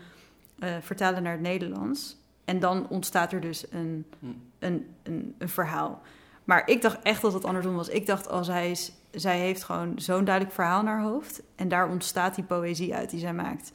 [0.59, 2.17] eh, vertalen naar het Nederlands.
[2.45, 4.27] En dan ontstaat er dus een, Hm.
[4.59, 6.03] een, een, een verhaal.
[6.51, 7.89] Maar ik dacht echt dat het andersom was.
[7.89, 11.43] Ik dacht, als zij, is, zij heeft gewoon zo'n duidelijk verhaal naar haar hoofd.
[11.57, 13.73] En daar ontstaat die poëzie uit die zij maakt.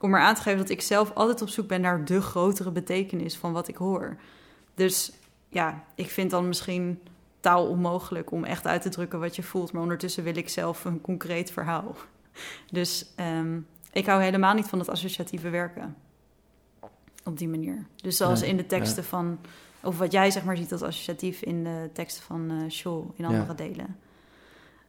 [0.00, 2.70] Om er aan te geven dat ik zelf altijd op zoek ben naar de grotere
[2.70, 4.16] betekenis van wat ik hoor.
[4.74, 5.12] Dus
[5.48, 7.00] ja, ik vind dan misschien
[7.40, 9.72] taal onmogelijk om echt uit te drukken wat je voelt.
[9.72, 11.96] Maar ondertussen wil ik zelf een concreet verhaal.
[12.70, 13.58] Dus ehm,
[13.92, 15.96] ik hou helemaal niet van het associatieve werken.
[17.24, 17.86] Op die manier.
[17.96, 19.38] Dus zoals in de teksten van...
[19.82, 23.46] Of wat jij zeg maar ziet als associatief in de teksten van Shaw in andere
[23.48, 23.54] Ja.
[23.54, 23.96] delen.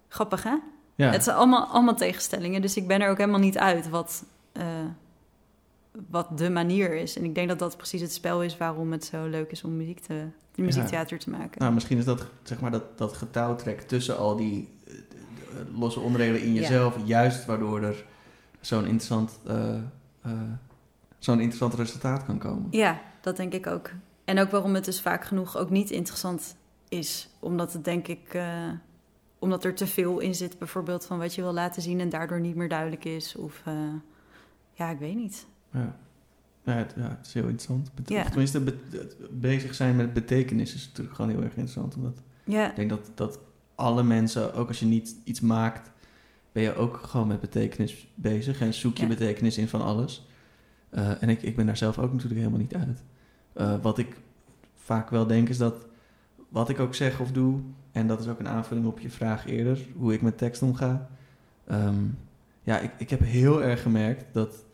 [0.07, 0.55] Grappig hè?
[0.95, 2.61] Ja, Het zijn allemaal, allemaal tegenstellingen.
[2.61, 4.65] Dus ik ben er ook helemaal niet uit wat, eh,
[6.09, 7.17] wat de manier is.
[7.17, 9.77] En ik denk dat dat precies het spel is waarom het zo leuk is om
[9.77, 10.23] muziek te,
[10.55, 11.61] muziektheater te maken.
[11.61, 14.93] nou, misschien is dat, zeg maar, dat, dat getouwtrek tussen al die eh,
[15.79, 16.59] losse onderdelen in Ja.
[16.61, 18.05] jezelf, juist waardoor er
[18.59, 19.39] zo'n interessant,
[21.19, 22.67] zo'n interessant resultaat kan komen.
[22.71, 23.89] Ja, dat denk ik ook.
[24.29, 26.55] En ook waarom het dus vaak genoeg ook niet interessant
[26.89, 27.29] is.
[27.39, 28.33] Omdat het denk ik...
[28.33, 28.69] eh,
[29.39, 31.99] omdat er te veel in zit, bijvoorbeeld van wat je wil laten zien...
[31.99, 33.35] en daardoor niet meer duidelijk is.
[33.35, 33.73] Of eh,
[34.73, 35.45] ja, ik weet niet.
[35.71, 35.97] Ja.
[36.63, 37.91] Ja, het, ja, het is heel interessant.
[37.95, 38.21] Bet- Ja.
[38.21, 38.73] of Tenminste,
[39.31, 41.95] bezig zijn met betekenis is natuurlijk gewoon heel erg interessant.
[41.95, 43.39] Omdat Ja, ik denk dat, dat
[43.75, 45.91] alle mensen, ook als je niet iets maakt,
[46.51, 48.61] ben je ook gewoon met betekenis bezig.
[48.61, 49.07] En zoek je Ja.
[49.09, 50.27] betekenis in van alles.
[50.89, 53.03] Eh, en ik, ik ben daar zelf ook natuurlijk helemaal niet uit.
[53.59, 54.15] Eh, wat ik
[54.75, 55.85] vaak wel denk is dat
[56.49, 57.59] wat ik ook zeg of doe,
[57.91, 61.09] en dat is ook een aanvulling op je vraag eerder, hoe ik met tekst omga.
[61.67, 62.03] Ehm,
[62.63, 64.65] ja, ik, ik heb heel erg gemerkt dat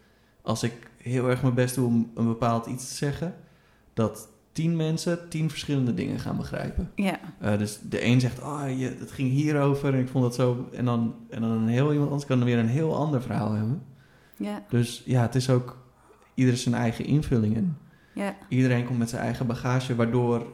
[0.41, 3.35] als ik heel erg mijn best doe om een bepaald iets te zeggen,
[3.93, 6.91] dat tien mensen tien verschillende dingen gaan begrijpen.
[6.95, 10.35] ja, Uh, dus de een zegt, oh, je, het ging hierover en ik vond dat
[10.35, 10.69] zo.
[10.73, 13.51] En dan, en dan een heel iemand anders kan dan weer een heel ander verhaal
[13.51, 13.83] hebben.
[14.37, 15.77] ja, Dus ja, het is ook
[16.33, 17.55] ieder zijn eigen invulling.
[17.55, 17.77] En
[18.15, 18.35] ja.
[18.49, 20.47] iedereen komt met zijn eigen bagage, waardoor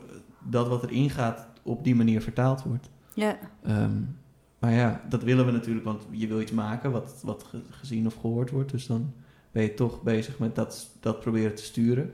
[0.44, 2.90] dat wat erin gaat op die manier vertaald wordt.
[3.14, 3.38] ja.
[3.64, 4.02] Ehm,
[4.60, 8.06] maar ja, dat willen we natuurlijk, want je wil iets maken wat, wat ge- gezien
[8.06, 8.72] of gehoord wordt.
[8.72, 9.14] Dus dan
[9.52, 12.14] ben je toch bezig met dat, dat proberen te sturen.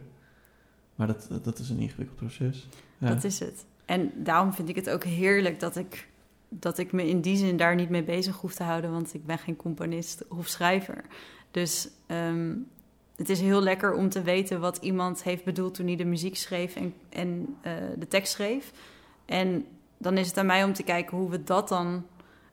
[0.95, 2.67] Maar dat, dat, dat is een ingewikkeld proces.
[2.97, 3.07] Ja.
[3.13, 3.65] Dat is het.
[3.85, 6.09] En daarom vind ik het ook heerlijk dat ik,
[6.49, 9.25] dat ik me in die zin daar niet mee bezig hoef te houden, want ik
[9.25, 11.03] ben geen componist of schrijver.
[11.51, 12.53] Dus ehm,
[13.17, 16.35] het is heel lekker om te weten wat iemand heeft bedoeld toen hij de muziek
[16.37, 18.71] schreef en, en eh, de tekst schreef.
[19.25, 19.65] En
[19.97, 22.05] dan is het aan mij om te kijken hoe we dat dan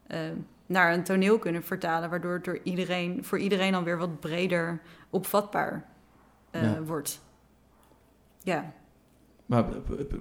[0.06, 0.18] eh,
[0.66, 4.80] naar een toneel kunnen vertalen, waardoor het door iedereen, voor iedereen dan weer wat breder
[5.10, 5.84] opvatbaar
[6.50, 6.82] eh, Ja.
[6.82, 7.20] wordt.
[8.42, 8.72] Ja.
[9.46, 9.64] Maar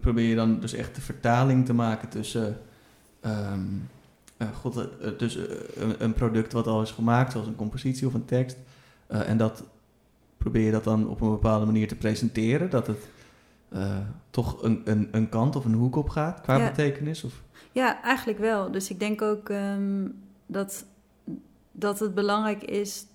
[0.02, 2.62] probeer je dan dus echt de vertaling te maken tussen,
[3.20, 3.54] eh,
[4.54, 5.12] God, eh,
[5.76, 8.58] een, een product wat al is gemaakt, zoals een compositie of een tekst,
[9.08, 9.64] en dat
[10.44, 13.08] probeer je dat dan op een bepaalde manier te presenteren, dat het
[13.70, 13.98] eh,
[14.30, 16.66] toch een, een, een kant of een hoek op gaat qua Ja.
[16.70, 17.24] betekenis?
[17.24, 17.42] Of,
[17.72, 18.72] Ja, eigenlijk wel.
[18.72, 20.08] Dus ik denk ook ehm,
[20.46, 20.86] dat,
[21.72, 23.06] dat het belangrijk is.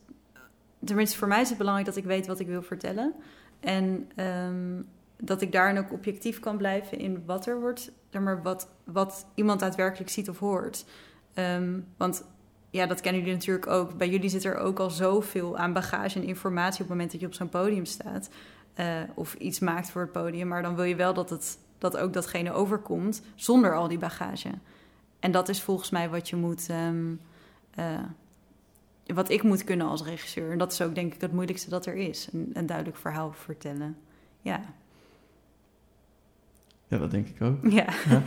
[0.85, 3.14] Tenminste, voor mij is het belangrijk dat ik weet wat ik wil vertellen.
[3.61, 4.83] En ehm,
[5.16, 9.26] dat ik daarin ook objectief kan blijven in wat er wordt, zeg maar wat, wat
[9.35, 10.85] iemand daadwerkelijk ziet of hoort.
[11.35, 12.24] Ehm, want
[12.71, 13.97] ja, dat kennen jullie natuurlijk ook.
[13.97, 17.21] Bij jullie zit er ook al zoveel aan bagage en informatie op het moment dat
[17.21, 18.31] je op zo'n podium staat.
[18.75, 20.49] eh, of iets maakt voor het podium.
[20.49, 24.51] Maar dan wil je wel dat, het, dat ook datgene overkomt zonder al die bagage.
[25.21, 26.69] En dat is volgens mij wat je moet.
[26.69, 27.05] ehm,
[27.75, 27.99] eh,
[29.14, 30.51] wat ik moet kunnen als regisseur.
[30.53, 32.29] En dat is ook denk ik het moeilijkste dat er is.
[32.33, 33.97] Een, een duidelijk verhaal vertellen.
[34.41, 34.61] Ja.
[36.89, 37.57] ja, dat denk ik ook.
[37.71, 37.87] Ja.
[38.09, 38.23] Ja.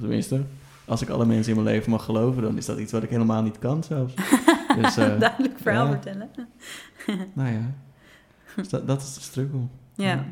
[0.00, 0.44] Tenminste,
[0.86, 3.10] als ik alle mensen in mijn leven mag geloven, dan is dat iets wat ik
[3.10, 4.14] helemaal niet kan zelfs.
[4.76, 5.90] Dus, eh, duidelijk verhaal ja.
[5.90, 6.30] vertellen.
[7.32, 7.70] nou ja,
[8.56, 9.60] Dus dat, dat is de struggle.
[9.94, 10.24] Ja.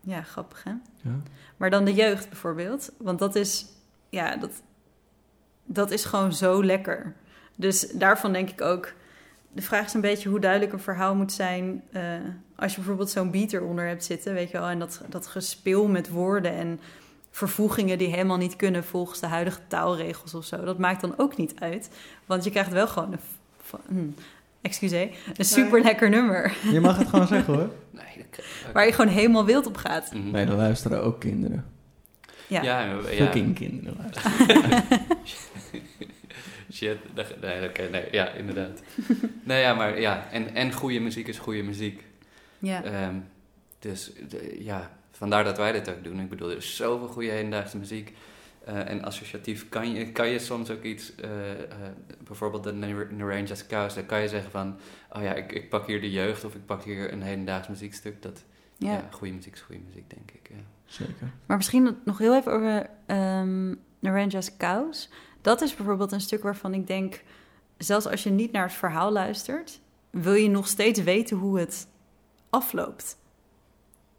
[0.00, 0.70] Ja, grappig hè?
[0.96, 1.20] Ja.
[1.56, 2.92] Maar dan de jeugd bijvoorbeeld.
[2.98, 3.66] Want dat is,
[4.08, 4.62] ja, dat,
[5.64, 7.14] dat is gewoon zo lekker.
[7.56, 8.92] Dus daarvan denk ik ook...
[9.52, 11.82] De vraag is een beetje hoe duidelijk een verhaal moet zijn...
[11.92, 12.02] eh,
[12.56, 14.68] als je bijvoorbeeld zo'n beat eronder hebt zitten, weet je wel...
[14.68, 16.80] en dat, dat gespeel met woorden en
[17.34, 18.84] vervoegingen die helemaal niet kunnen...
[18.84, 20.64] volgens de huidige taalregels of zo.
[20.64, 21.90] Dat maakt dan ook niet uit.
[22.26, 23.18] Want je krijgt wel gewoon een...
[23.66, 24.06] f- hm,
[24.60, 26.56] excuseer, een super lekker nummer...
[26.72, 27.70] Je mag het gewoon zeggen hoor.
[27.90, 30.12] Nee, dat waar je gewoon helemaal wild op gaat.
[30.14, 30.30] Mhm.
[30.30, 31.64] Nee, er luisteren ook kinderen.
[32.46, 32.62] Ja.
[32.62, 33.00] Ja, ja.
[33.02, 34.82] Fucking kinderen luisteren.
[36.72, 38.82] Shit, dat- nee, oké, nee, ja, inderdaad.
[39.42, 42.04] nee, ja, maar ja, en, en goede muziek is goede muziek.
[42.58, 42.82] Ja.
[42.84, 43.14] Ehm,
[43.78, 44.90] dus de- ja,
[45.22, 46.20] vandaar dat wij dit ook doen.
[46.20, 48.14] Ik bedoel, er is zoveel goede hedendaagse muziek.
[48.64, 51.68] Eh, en associatief kan je, kan je soms ook iets, eh, eh,
[52.24, 54.76] bijvoorbeeld de Nar- Naranja's Cows, dan kan je zeggen van,
[55.10, 58.22] oh ja, ik, ik pak hier de jeugd of ik pak hier een hedendaags muziekstuk.
[58.22, 58.44] Dat,
[58.76, 58.92] ja.
[58.92, 59.08] ja.
[59.10, 60.48] goede muziek is goede muziek, denk ik.
[60.50, 60.62] Ja.
[60.84, 61.32] Zeker.
[61.46, 65.08] Maar misschien nog heel even over ehm Naranja's.
[65.40, 67.22] Dat is bijvoorbeeld een stuk waarvan ik denk...
[67.78, 69.80] zelfs als je niet naar het verhaal luistert...
[70.10, 71.88] wil je nog steeds weten hoe het
[72.50, 73.20] afloopt.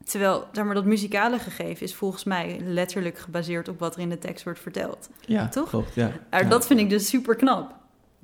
[0.04, 4.10] Terwijl, zeg maar, dat muzikale gegeven is volgens mij letterlijk gebaseerd op wat er in
[4.10, 5.10] de tekst wordt verteld.
[5.26, 5.70] Ja, Toch?
[5.70, 5.96] klopt.
[5.96, 6.12] Ja.
[6.30, 7.76] Maar dat vind ik dus super knap.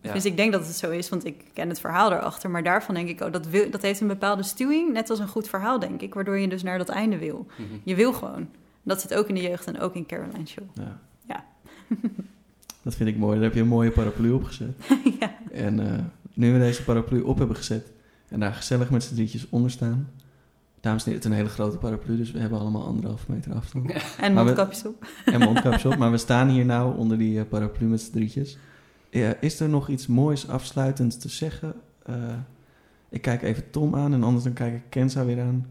[0.02, 0.14] Ja.
[0.14, 2.50] Dus ik denk dat het zo is, want ik ken het verhaal erachter.
[2.50, 5.28] Maar daarvan denk ik, oh, dat, wil, dat heeft een bepaalde stuwing, net als een
[5.28, 6.14] goed verhaal, denk ik.
[6.14, 7.48] Waardoor je dus naar dat einde wil.
[7.58, 7.64] Mhm.
[7.84, 8.50] Je wil gewoon.
[8.84, 10.64] Dat zit ook in de jeugd en ook in Caroline Show.
[10.74, 11.00] Ja.
[11.28, 11.46] Ja.
[12.84, 13.36] dat vind ik mooi.
[13.36, 14.78] Daar heb je een mooie paraplu op gezet.
[15.20, 15.36] ja.
[15.52, 16.00] En eh,
[16.34, 17.92] nu we deze paraplu op hebben gezet
[18.28, 20.10] en daar gezellig met z'n drietjes onder staan.
[20.82, 23.54] Dames en heren, het is een hele grote paraplu, dus we hebben allemaal anderhalve meter
[23.54, 23.92] afstand.
[24.20, 25.08] En mondkapjes op.
[25.26, 25.96] en mondkapjes op.
[25.98, 28.58] Maar we staan hier nou onder die eh, paraplu met z'n drietjes.
[29.40, 31.74] Is er nog iets moois afsluitends te zeggen?
[32.06, 32.16] Eh,
[33.10, 35.68] ik kijk even Tom aan en anders dan kijk ik Kenza weer aan.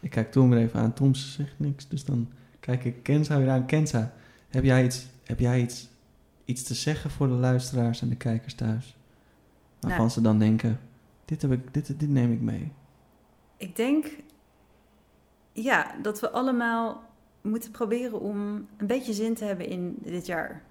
[0.00, 0.92] Ik kijk Tom weer even aan.
[0.92, 2.28] Tom zegt niks, dus dan
[2.60, 3.66] kijk ik Kenza weer aan.
[3.66, 4.12] Kenza,
[4.48, 5.88] heb jij iets, heb jij iets,
[6.44, 8.96] iets te zeggen voor de luisteraars en de kijkers thuis?
[9.80, 10.10] Waarvan Nou.
[10.10, 10.80] ze dan denken,
[11.24, 12.72] dit, heb ik, dit, dit neem ik mee.
[13.56, 14.06] Ik denk,
[15.52, 17.02] ja, dat we allemaal
[17.40, 20.62] moeten proberen om een beetje zin te hebben in dit jaar.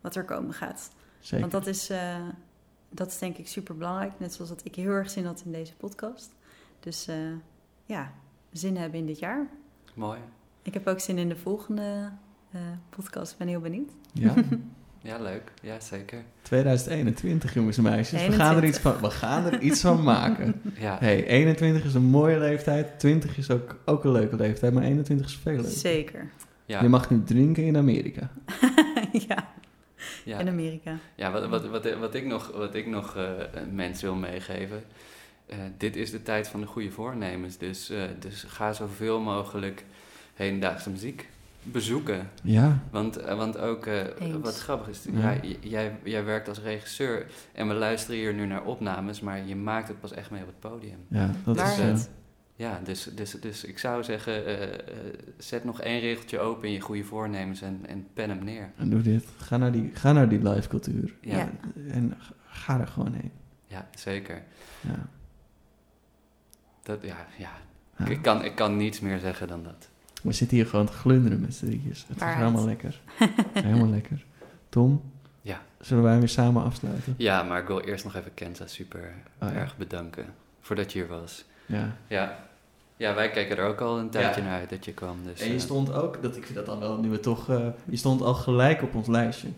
[0.00, 0.90] Wat er komen gaat.
[1.18, 1.40] Zeker.
[1.40, 2.28] Want dat is, eh,
[2.90, 4.12] dat is denk ik super belangrijk.
[4.18, 6.34] Net zoals dat ik heel erg zin had in deze podcast.
[6.80, 7.16] Dus eh,
[7.84, 8.12] ja,
[8.52, 9.48] zin hebben in dit jaar.
[9.94, 10.20] Mooi.
[10.62, 12.12] Ik heb ook zin in de volgende
[12.50, 12.60] eh,
[12.90, 13.32] podcast.
[13.32, 13.90] Ik ben heel benieuwd.
[14.12, 14.34] Ja,
[15.04, 15.52] Ja, leuk.
[15.62, 16.22] Ja, zeker.
[16.42, 18.26] 2021 jongens en meisjes.
[18.26, 20.60] We gaan, er iets van, we gaan er iets van maken.
[20.78, 22.98] Ja, Hey, 21 is een mooie leeftijd.
[22.98, 24.72] 20 is ook, ook een leuke leeftijd.
[24.72, 25.70] Maar 21 is veel leuker.
[25.70, 26.30] Zeker.
[26.66, 28.30] ja, Je mag nu drinken in Amerika.
[29.28, 29.48] ja,
[30.24, 30.38] ja.
[30.38, 30.96] in Amerika.
[31.14, 33.30] Ja, wat, wat, wat, wat ik nog, wat ik nog eh,
[33.72, 34.82] mensen wil meegeven.
[35.46, 37.56] eh, dit is de tijd van de goede voornemens.
[37.58, 39.84] Dus, eh, dus ga zoveel mogelijk
[40.34, 41.28] hedendaagse muziek
[41.64, 42.28] bezoeken.
[42.42, 44.02] Ja, Want, eh, want ook, eh,
[44.42, 45.34] wat grappig is, Ja.
[45.60, 49.88] jij, jij werkt als regisseur en we luisteren hier nu naar opnames, maar je maakt
[49.88, 50.98] het pas echt mee op het podium.
[51.08, 51.62] ja dat is...
[51.78, 52.10] eh, het?
[52.56, 54.42] Ja, dus, dus, dus ik zou zeggen,
[55.38, 58.70] zet nog één regeltje open in je goede voornemens en, en pen hem neer.
[58.76, 59.24] en doe dit.
[59.38, 61.14] Ga naar die, ga naar die live cultuur.
[61.20, 61.50] Ja, Ja.
[61.88, 62.14] En
[62.46, 63.30] ga er gewoon heen.
[63.66, 64.42] ja zeker.
[64.80, 65.08] Ja.
[66.82, 67.50] Dat, ja, ja.
[67.98, 68.06] Ja.
[68.06, 69.88] Ik, kan, ik kan niets meer zeggen dan dat.
[70.24, 72.04] We zitten hier gewoon te glunderen met z'n drietjes.
[72.08, 73.00] Het is helemaal lekker.
[73.52, 74.24] helemaal lekker.
[74.68, 75.02] Tom?
[75.42, 75.60] Ja.
[75.80, 77.14] Zullen wij weer samen afsluiten?
[77.16, 79.12] Ja, maar ik wil eerst nog even Kenza super
[79.42, 79.54] Oh, ja.
[79.54, 80.26] erg bedanken
[80.60, 81.44] voordat je hier was.
[81.66, 81.96] Ja.
[82.06, 82.36] Ja.
[82.96, 84.46] ja, wij keken er ook al een tijdje Ja.
[84.46, 85.16] naar uit dat je kwam.
[85.24, 87.50] Dus, En je eh, stond ook, dat, ik vind dat dan wel, nu we toch,
[87.50, 89.48] eh, je stond al gelijk op ons lijstje.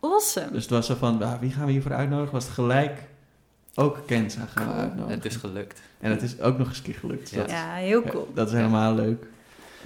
[0.00, 0.50] Awesome.
[0.52, 2.32] Dus het was zo van, ah, wie gaan we hiervoor uitnodigen?
[2.32, 3.02] Was het gelijk
[3.74, 5.10] ook Kenza gaan we uitnodigen.
[5.14, 5.80] het is gelukt.
[6.00, 7.20] En het is ook nog eens een keer gelukt.
[7.20, 7.38] Dus Ja.
[7.40, 8.28] Dat, Ja, heel cool.
[8.34, 9.26] dat is helemaal leuk.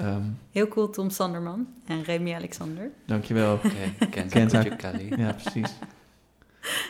[0.01, 2.91] Ehm, Heel cool Tom Sanderman en Remy Alexander.
[3.07, 3.55] dankjewel.
[3.55, 4.63] Oké, Kenza Kenza.
[4.63, 5.13] Kuchukali.
[5.17, 5.75] Ja, precies.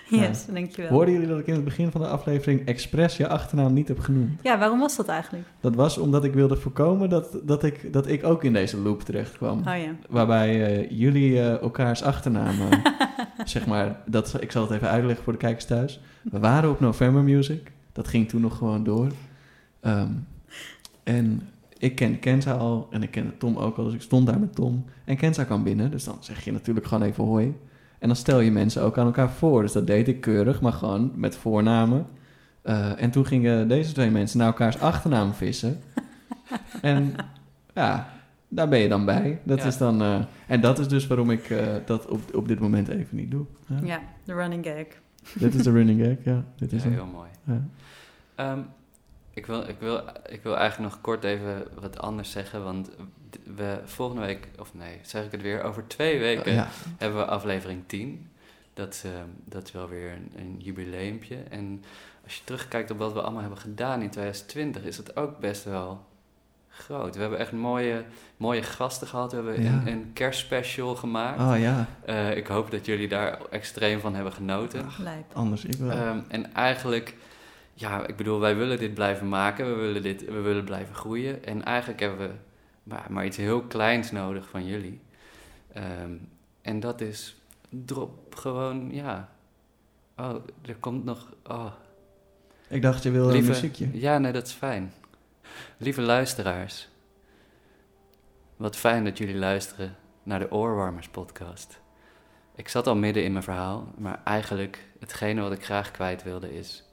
[0.09, 0.21] Ja.
[0.23, 0.91] Yes, dankjewel.
[0.91, 3.99] Hoorden jullie dat ik in het begin van de aflevering expres je achternaam niet heb
[3.99, 4.41] genoemd?
[4.43, 5.47] Ja, waarom was dat eigenlijk?
[5.61, 9.03] Dat was omdat ik wilde voorkomen dat, dat, ik, dat ik ook in deze loop
[9.03, 9.59] terecht kwam.
[9.59, 9.95] Oh ja.
[10.09, 12.83] Waarbij eh, jullie eh, elkaars achternamen,
[13.45, 16.01] zeg maar, dat, ik zal het even uitleggen voor de kijkers thuis.
[16.23, 19.09] We waren op November Music, dat ging toen nog gewoon door.
[19.81, 20.13] Ehm,
[21.03, 21.49] en
[21.81, 24.55] ik ken Kenza al en ik kende Tom ook al, dus ik stond daar met
[24.55, 24.85] Tom.
[25.05, 27.55] En Kenza kwam binnen, dus dan zeg je natuurlijk gewoon even hoi.
[27.99, 30.73] En dan stel je mensen ook aan elkaar voor, dus dat deed ik keurig, maar
[30.73, 32.07] gewoon met voornamen.
[32.63, 35.81] Eh, en toen gingen deze twee mensen naar elkaars achternaam vissen.
[36.83, 37.15] en
[37.75, 38.09] ja,
[38.49, 39.41] daar ben je dan bij.
[39.45, 39.65] Dat Ja.
[39.65, 42.89] is dan, eh, en dat is dus waarom ik eh, dat op, op dit moment
[42.89, 43.45] even niet doe.
[43.67, 43.77] Ja.
[43.83, 44.87] Ja, de running gag.
[45.35, 46.45] Dit is de running gag, ja.
[46.57, 47.29] Dit is Ja, heel mooi.
[48.37, 48.65] Ja.
[49.41, 52.91] Ik, wil, ik, wil, ik wil eigenlijk nog kort even wat anders zeggen, want
[53.57, 56.69] we volgende week, of nee, zeg ik het weer, over twee weken Ja.
[56.99, 58.31] hebben we aflevering 10.
[58.75, 61.37] Dat, is, ehm, dat is wel weer een, een jubileumpje.
[61.51, 61.85] En
[62.25, 65.65] als je terugkijkt op wat we allemaal hebben gedaan in 2020, is het ook best
[65.65, 66.05] wel
[66.69, 67.15] groot.
[67.15, 68.05] We hebben echt mooie,
[68.37, 69.31] mooie gasten gehad.
[69.33, 69.71] We hebben Ja.
[69.73, 71.41] een, een kerstspecial gemaakt.
[71.41, 74.87] Oh ja, Eh, ik hoop dat jullie daar extreem van hebben genoten.
[74.99, 75.25] Lijp.
[75.33, 75.91] anders ik wel.
[75.91, 77.15] Ehm, en eigenlijk,
[77.81, 81.45] ja, ik bedoel, wij willen dit blijven maken, we willen, dit, we willen blijven groeien.
[81.45, 82.35] En eigenlijk hebben we
[82.83, 85.01] maar, maar iets heel kleins nodig van jullie.
[85.73, 86.17] Ehm,
[86.63, 87.37] en dat is,
[87.69, 89.33] drop gewoon, ja.
[90.17, 91.73] Oh, er komt nog, oh.
[92.69, 93.89] ik dacht, je wilde een muziekje.
[93.93, 94.93] Ja, nee, dat is fijn.
[95.77, 96.89] Lieve luisteraars,
[98.57, 101.81] wat fijn dat jullie luisteren naar de Oorwarmers podcast.
[102.55, 106.55] Ik zat al midden in mijn verhaal, maar eigenlijk hetgene wat ik graag kwijt wilde
[106.55, 106.85] is...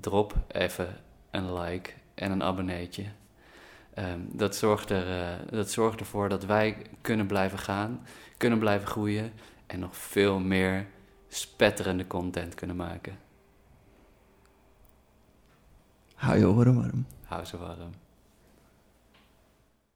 [0.00, 0.96] drop even
[1.30, 3.04] een like en een abonneetje.
[3.94, 8.88] Ehm, dat, zorgt er, eh, dat zorgt ervoor dat wij kunnen blijven gaan, kunnen blijven
[8.88, 9.32] groeien...
[9.66, 10.86] en nog veel meer
[11.28, 13.18] spetterende content kunnen maken.
[16.14, 17.06] Hou je oren warm.
[17.24, 17.90] Hou ze warm.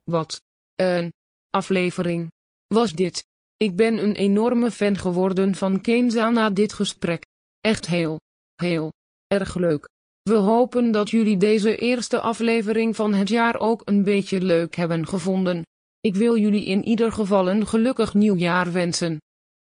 [0.05, 0.43] Wat
[0.75, 1.13] een
[1.51, 2.33] aflevering
[2.67, 3.27] was dit.
[3.57, 7.25] Ik ben een enorme fan geworden van Kenza na dit gesprek.
[7.61, 8.21] Echt heel,
[8.57, 8.93] heel
[9.29, 9.89] erg leuk.
[10.23, 15.07] We hopen dat jullie deze eerste aflevering van het jaar ook een beetje leuk hebben
[15.07, 15.63] gevonden.
[16.01, 19.19] Ik wil jullie in ieder geval een gelukkig nieuwjaar wensen.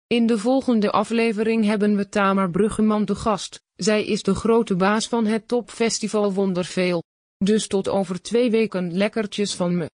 [0.07, 3.61] In de volgende aflevering hebben we Tamer Bruggeman te gast.
[3.75, 7.03] Zij is de grote baas van het topfestival Wonderveel.
[7.37, 9.89] Dus tot over twee weken lekkertjes van me.